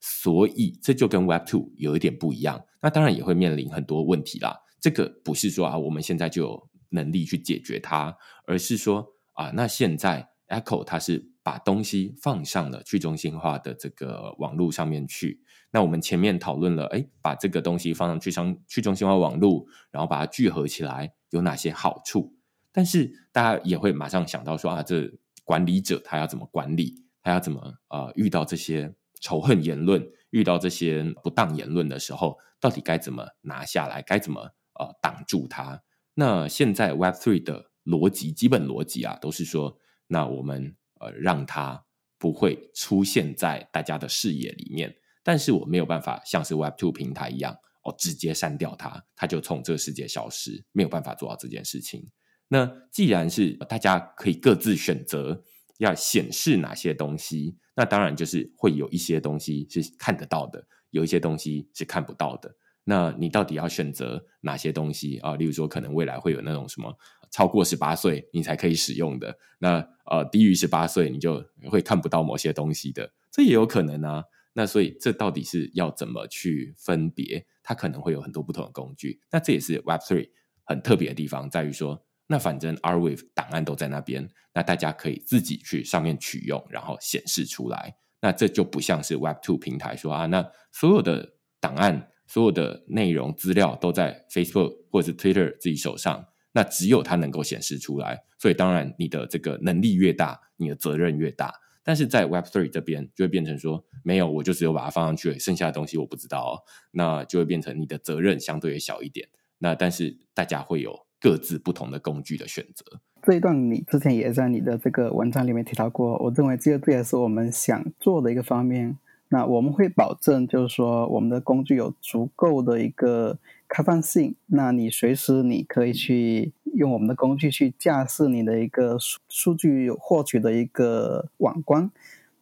[0.00, 2.62] 所以这就跟 Web Two 有一点不一样。
[2.82, 4.58] 那当然也会面临很多问题啦。
[4.80, 6.70] 这个不是说啊，我们现在就有。
[6.92, 15.42] 能力去解决它，而是说啊，那现在 Echo 它是把东西放上了去中心化的这个网络上面去。
[15.72, 22.36] 那我们前面讨论了，哎，把这个东西放上去上去中心化网络，然后把它聚合起来有哪些好处？
[22.70, 25.10] 但是大家也会马上想到说啊，这
[25.42, 27.04] 管理者他要怎么管理？
[27.20, 34.00] 他要怎么呃遇到这些仇恨言论，遇到这些不当言论的时候，到底该怎么拿下来？
[34.02, 34.40] 该怎么
[34.78, 35.82] 呃挡住它？
[36.14, 41.84] 那现在 Web Three 的逻辑，基本逻辑啊，都是说，那我们呃让它
[42.18, 52.10] 不会出现在大家的视野里面，但是我没有办法像是 Web Two 平台一样哦，直接删掉它，它就从这个世界消失，没有办法做到这件事情。
[52.48, 55.42] 那既然是大家可以各自选择
[55.78, 62.54] 要显示哪些东西，那当然就是会有一些东西是看得到的，有一些东西是看不到的。
[62.84, 65.36] 那你到底要选择哪些东西啊？
[65.36, 66.92] 例如说，可能未来会有那种什么
[67.30, 74.24] 超过十八岁你才可以使用的，那呃低于十八岁你就会看不到某些东西的，这也有可能啊。
[74.52, 77.46] 那所以这到底是要怎么去分别？
[77.62, 79.20] 它可能会有很多不同的工具。
[79.30, 80.28] 那这也是 Web3
[80.64, 82.04] 很特别的地方，在于说。
[82.26, 87.96] 那反正 R Wave 档案都在那边，那大家可以自己去上面取用，然后显示出来。
[88.20, 98.22] 那这就不像是 Web2 平台说啊，那所有的档案、所有的内容资料都在 Facebook 或者是 Twitter 自己手上，那只有它能够显示出来。
[98.38, 101.52] 所以当然，你的这个能力越大，你的责任越大。
[101.82, 106.52] 但是在 Web three 这边就会变成说，没有，我就只有把它放上去，剩下的东西我不知道哦。
[106.92, 109.28] 那就会变成你的责任相对也小一点。
[109.58, 111.06] 那但是大家会有。
[111.22, 112.98] 各自不同的工具的选择。
[113.22, 118.96] 这一段你之前也在你的这个文章里面提到过，我认为这这也是我们想做的一个方面。
[119.30, 124.34] 那我们会保证，就是说我们的工具有足够的一个开放性。
[124.46, 131.90] 那你随时你可以去用我们的工具去架设你的一个数数据获取的一个网关。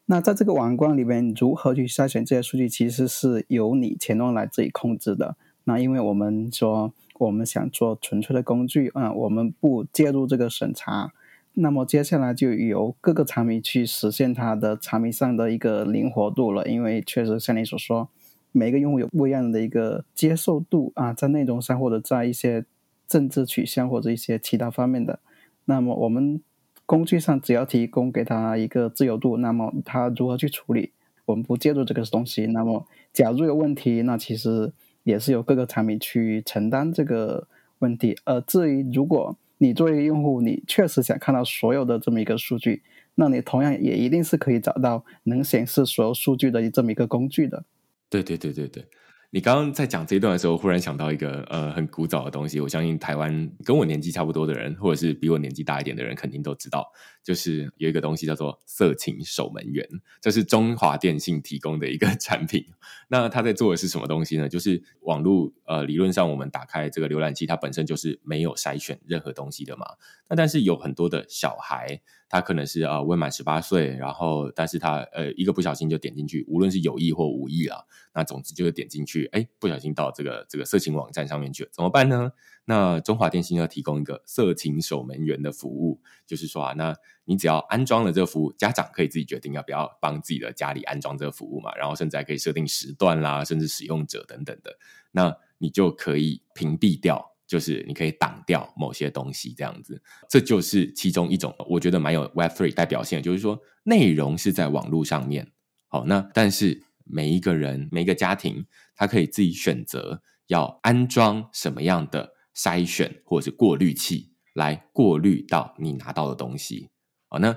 [0.07, 5.37] 那在这个网关里面，如何去筛选这些数据，其实是由你前端来自己控制的。
[5.65, 6.93] 那因为我们说。
[7.19, 11.13] 我们想做纯粹的工具啊，我们不介入这个审查。
[11.61, 16.67] 那么接下来就由各个产品去实现它的产品上的一个灵活度了。
[16.67, 18.09] 因为确实像你所说，
[18.53, 22.65] 每个用户有不一样的一个接受度啊，在内容上或者在一些
[23.07, 25.21] 政治取向或者一些其他方面的。
[25.65, 26.41] 那么我们
[26.87, 30.93] 工具上只要提供给他一个自由度，那么他如何去处理，
[31.27, 32.47] 我们不介入这个东西。
[32.47, 34.73] 那么假如有问题，那其实。
[35.05, 37.49] 也是由各个产品去承担这个
[37.79, 42.83] 问题，而至于如果你作为一个用户，你确实想看到所有的这么一个数据，
[43.17, 47.65] 那你同样也一定是可以找到能显示所有数据的这么一个工具的。
[48.09, 48.85] 对对对对对。
[49.31, 52.61] 你刚刚在讲这一段的时候，忽然想到一个呃很古早的东西。
[52.61, 56.87] 我相信台湾跟我年纪差不多的人，或者是比我年纪大一点的人，肯定都知道，
[57.29, 59.87] 就是有一个东西叫做色情守门员，
[60.19, 62.65] 这是中华电信提供的一个 产品。
[63.09, 64.49] 那他在做的是什么东西呢？
[64.49, 69.85] 就是网络呃理论上我们打开这个浏览器，它本身就是没有筛选任何东西的嘛。
[70.31, 72.01] 那但是有很多的小孩。
[72.31, 77.81] 他可能是啊未满十八岁，然后但是他呃一个不小心就点进去，无论是有意或无意啊，
[78.13, 82.33] 那总之就是点进去，哎，不小心到这个这个色情网站上面去了，怎么办呢？
[82.67, 86.95] 那中华电信要提供一个色情守门员的服务，就是说啊，那
[87.29, 94.77] 你只要安装了这个服务，家长可以自己决定要不要帮自己的家里安装这个服务嘛，然后甚至还可以设定时段啦，甚至使用者等等的，
[95.13, 97.25] 那你就可以屏蔽掉。
[97.47, 105.51] 就是你可以挡掉某些东西，这样子，这就是其中一种，我觉得蛮有 Web Three 代表性的，就是说内容是在网络上面，
[105.87, 116.91] 好，那但是每一个人、每一个家庭，他可以自己选择要安装什么样的筛选或者是过滤器来过滤到你拿到的东西，
[117.29, 117.57] 好，那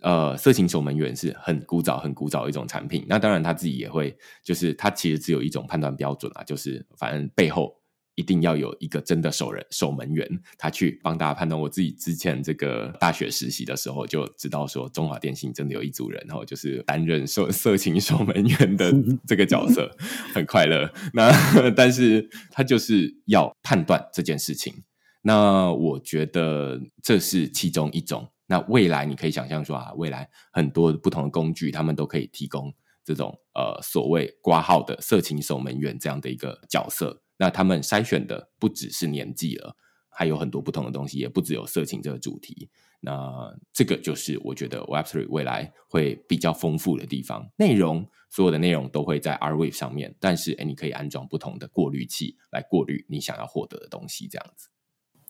[0.00, 7.80] 呃，色情守门员是很古早、很古早的一种产品，那当然他自己也会，就是他其实只有一种判断标准啊，就是反正背后。
[8.14, 10.28] 一定要有一个真的守人守门员，
[10.58, 11.58] 他去帮大家判断。
[11.58, 18.92] 我自己之前这个大学实习的时候，就知道说中华电信真的有一组人，然后就是担任色色情守门员的
[19.26, 19.90] 这个角色，
[20.34, 20.92] 很快乐。
[21.14, 24.84] 那但是他就是要判断这件事情。
[25.22, 28.28] 那我觉得这是其中一种。
[28.52, 32.70] 那未来你可以想象说啊，未来很多不同的工具，他们都可以提供
[33.02, 37.22] 这种呃所谓挂号的色情守门员这样的一个角色。
[37.38, 39.74] 那他们筛选的不只是年纪了，
[40.10, 42.68] 还有很多不同的东西，也不只有色情这个主题。
[43.00, 47.48] 那这个就是我觉得 Web3 未来会比较丰富的地方。
[47.56, 54.68] 内容所有的内容都会在 R Wave 上面，但是诶，你可以安装不同的过滤器来过滤你想要获得的东西，这样子。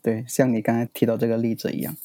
[0.02, 1.96] 对，像你刚才提到这个例子一样。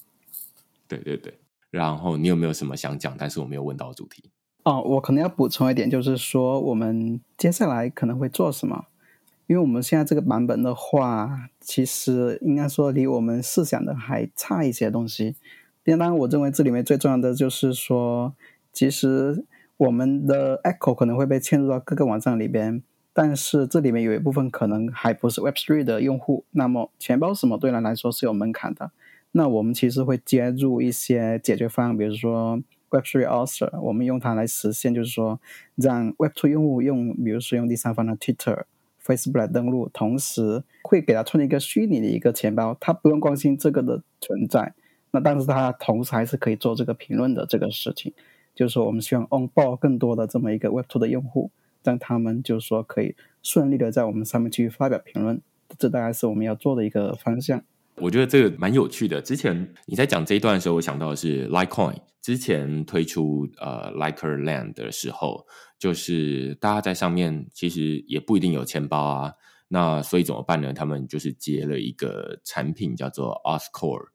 [0.87, 1.33] 对对对。
[1.69, 4.31] 然后你有没有什么想讲，但是我没有问到的主题？
[4.63, 8.85] 哦，我可能要补充一点，就是说我们接下来可能会做什么。
[9.47, 15.35] 因为我们现在这个版本的话，其实应该说离我们设想的还差一些东西。
[15.85, 18.33] 当然，我认为这里面最重要的就是说，
[18.73, 19.45] 其实
[19.77, 22.83] 我们的 Echo 可能会被嵌入到各个网站里边，
[23.13, 26.43] 但是这里面有一部分可能还不是 Web3 的用户。
[26.51, 28.91] 那么钱包什么对人来说是有门槛的。
[29.37, 32.59] 那我们其实会接入一些解决方案，比如说
[32.89, 35.39] Web3 Author，我们用它来实现，就是说
[35.75, 38.63] 让 Web2 用户用，比如说用第三方的 Twitter、
[39.05, 44.73] Facebook 来登录，同时会给他创建一个虚拟的一个钱包，他不用关心这个的存在。
[45.11, 48.11] 那但是他同时还是可以做这个评论的这个事情。
[48.55, 51.51] 就是说，我们希望 onboard 更多的这么一个 Web2 的用户，
[51.83, 55.39] 让他们就是说可以顺利的在我们上面去发表评论，
[55.77, 57.61] 这大概是我们要做的一个方向。
[57.99, 59.21] 我觉得这个蛮有趣的。
[59.21, 65.45] 之前你在讲这一段的时候，我想到的是 Litecoin 之前推出呃 LikeRland 的时候，
[65.79, 69.33] 就是大家在上面其实也不一定有钱包啊，
[69.69, 70.73] 那所以怎么办呢？
[70.73, 74.07] 他们就是接了一个产品叫做 Oscor，。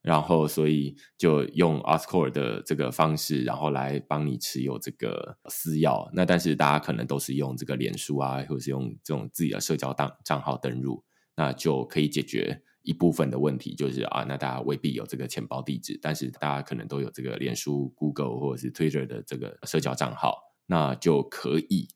[0.00, 6.08] 然后，所以就用 Oscor 的这个方式，然后来帮你持有这个私钥。
[6.14, 11.04] 那但是大家可能都是用这个脸书啊，或者是用这种自己的社交档账号登入，
[11.36, 21.88] 那就可以解决一部分的问题，就是啊，那大家未必有这个钱包地址，但是大家可能都有这个脸书、Google 或者是 Twitter 的这个社交账号，那就可以。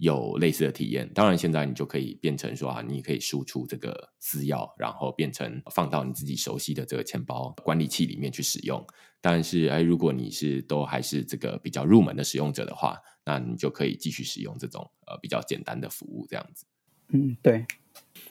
[0.00, 8.86] 有类似的体验，当然现在你就可以变成说啊，你可以输出这个私钥，然后变成放到你自己熟悉的这个钱包管理器里面去使用。
[9.20, 16.64] 但是哎，如果你是都还是这个比较入门的使用者的话，那你就可以继续使用这种呃比较简单的服务，这样子。
[17.08, 17.66] 嗯，对。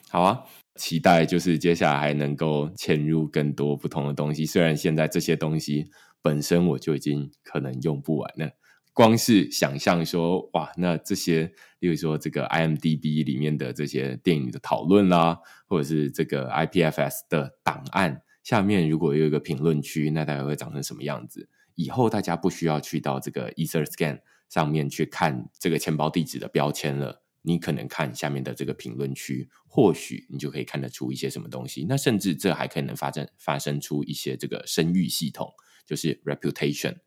[0.08, 0.42] 好啊，
[0.78, 4.46] 期待就是接下来还能够嵌入更多不同的东西。
[4.46, 5.90] 虽然现在这些东西
[6.22, 8.50] 本身我就已经可能用不完了。
[8.94, 21.48] 光是想象说，哇，那这些，例如说这个 IMDB 里面的这些电影的讨论啦，或者是这个 IPFS 的档案下面，如果有一个评论区，那大概会长成什么样子？
[21.76, 24.18] 以后大家不需要去到这个 EtherScan
[24.48, 31.86] 上面去看这个钱包地址的标签了，你可能看下面的这个评论区，或许你就可以看得出一些什么东西。
[31.88, 35.50] 那甚至这还可能发生发生出一些这个声誉系统，
[35.86, 36.98] 就是 Reputation。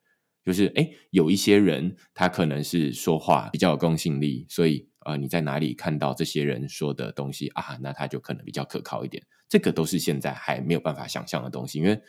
[0.44, 9.24] 就是诶，有一些人他可能是说话比较有公信力，所以呃，你在哪里看到这些人说的东西啊，那他就可能比较可靠一点。
[9.48, 12.02] 这个都是现在还没有办法想象的东西，因为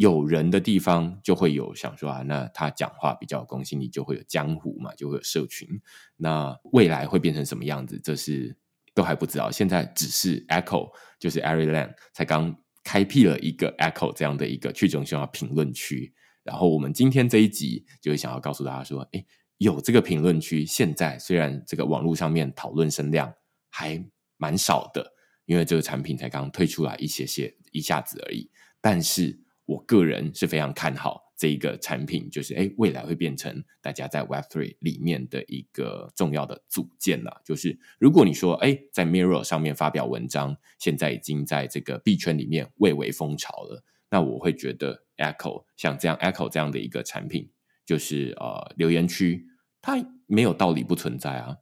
[0.00, 5.68] 有人的地方就会有想说啊，那他讲话比较公信力，就会有江湖嘛，就会有社群。
[6.16, 8.56] 那未来会变成什么样子，这是
[8.94, 9.50] 都还不知道。
[9.50, 16.14] 现在只是 Echo，就是 Ariland 才刚开辟了一个 Echo 这样的一个去中心化评论区。
[16.44, 19.26] 然后我们今天这一集就是想要告诉大家说，诶，
[19.58, 23.30] 有这个评论区，现在虽然这个网络上面讨论声量
[23.68, 24.02] 还
[24.38, 25.12] 蛮少的，
[25.44, 28.50] 因为这个产品才刚推出来一些些一下子而已，
[28.80, 29.38] 但是
[29.70, 37.40] 我个人是非常看好这一个产品，就是诶，未来会变成大家在 Web Three 里面的一个重要的组件了。
[37.44, 43.84] 就是如果你说，诶，在 Mirror 上面发表文章，现在已经在这个币圈里面蔚为风潮了。
[44.10, 47.48] 那我会觉得，Echo 像这样 Echo 这样的一个产品，
[47.86, 49.46] 就是呃留言区，
[49.80, 51.56] 它没有道理不存在啊。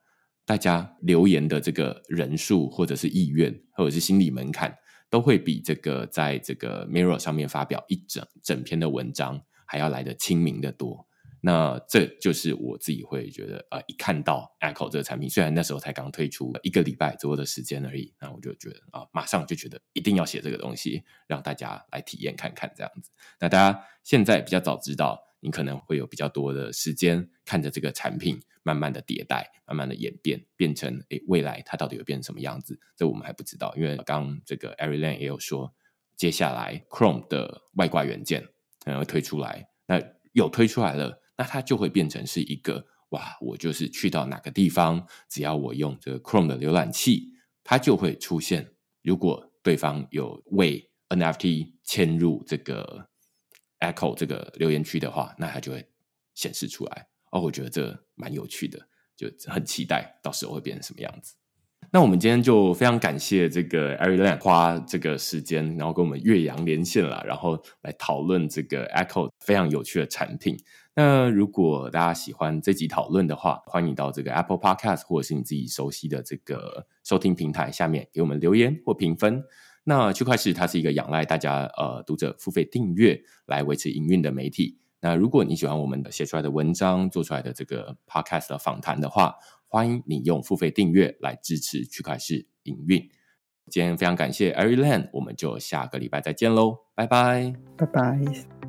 [0.46, 4.74] 大家留言的这个人数，或者是意愿，或者是心理门槛，
[5.10, 11.06] 都会比这个在这个 Mirror 上面发表一整整篇的文章还要来得亲民得多。
[11.40, 23.12] 那这就是我自己会觉得，呃，一看到 Echo 这个产品，虽然那时候才刚推出一个礼拜左右的时间而已，那我就觉得啊，马上就觉得一定要写这个东西，让大家来体验看看这样子。
[23.38, 32.78] 那大家现在比较早知道，你可能会有比较多的时间看着这个产品慢慢的迭代，慢慢的演变，变成诶未来它到底会变成什么样子？
[32.96, 35.74] 这我们还不知道，因为刚这个 a r i l a n 也有说，
[36.16, 38.42] 接下来 Chrome 的外挂元件
[38.84, 40.02] 可能会推出来，那
[40.32, 41.22] 有推出来了。
[41.36, 47.32] 那它就会变成是一个哇，我就是去到哪个地方，只要我用这个 Chrome 的浏览器，
[47.62, 48.72] 它就会出现。
[49.02, 53.08] 如果对方有为 NFT 嵌入这个
[53.80, 55.86] Echo 这个留言区的话，那它就会
[56.34, 57.06] 显示出来。
[57.30, 58.78] 哦，我觉得这蛮有趣的，
[59.16, 61.34] 就很期待到时候会变成什么样子。
[61.90, 70.58] 那我们今天就非常感谢这个 Ari Lan 花这个时间，然后跟我们岳阳连线了，然后来讨论这个 Echo 非常有趣的产品。
[70.94, 79.42] 那如果大家喜欢这集讨论的话，欢迎到这个 Apple Podcast 或者是你自己熟悉的这个收听平台下面给我们留言或评分。
[79.88, 84.76] 那区块市它是一个仰赖大家呃读者付费订阅来维持营运的媒体。
[85.00, 89.36] 那如果你喜欢我们的写出来的文章、做出来的这个 Podcast 的访谈的话，
[89.66, 93.00] 欢迎你用付费订阅来支持区块市营运。
[93.70, 98.67] 今天非常感谢 Ariland，我们就下个礼拜再见喽，拜拜，拜拜。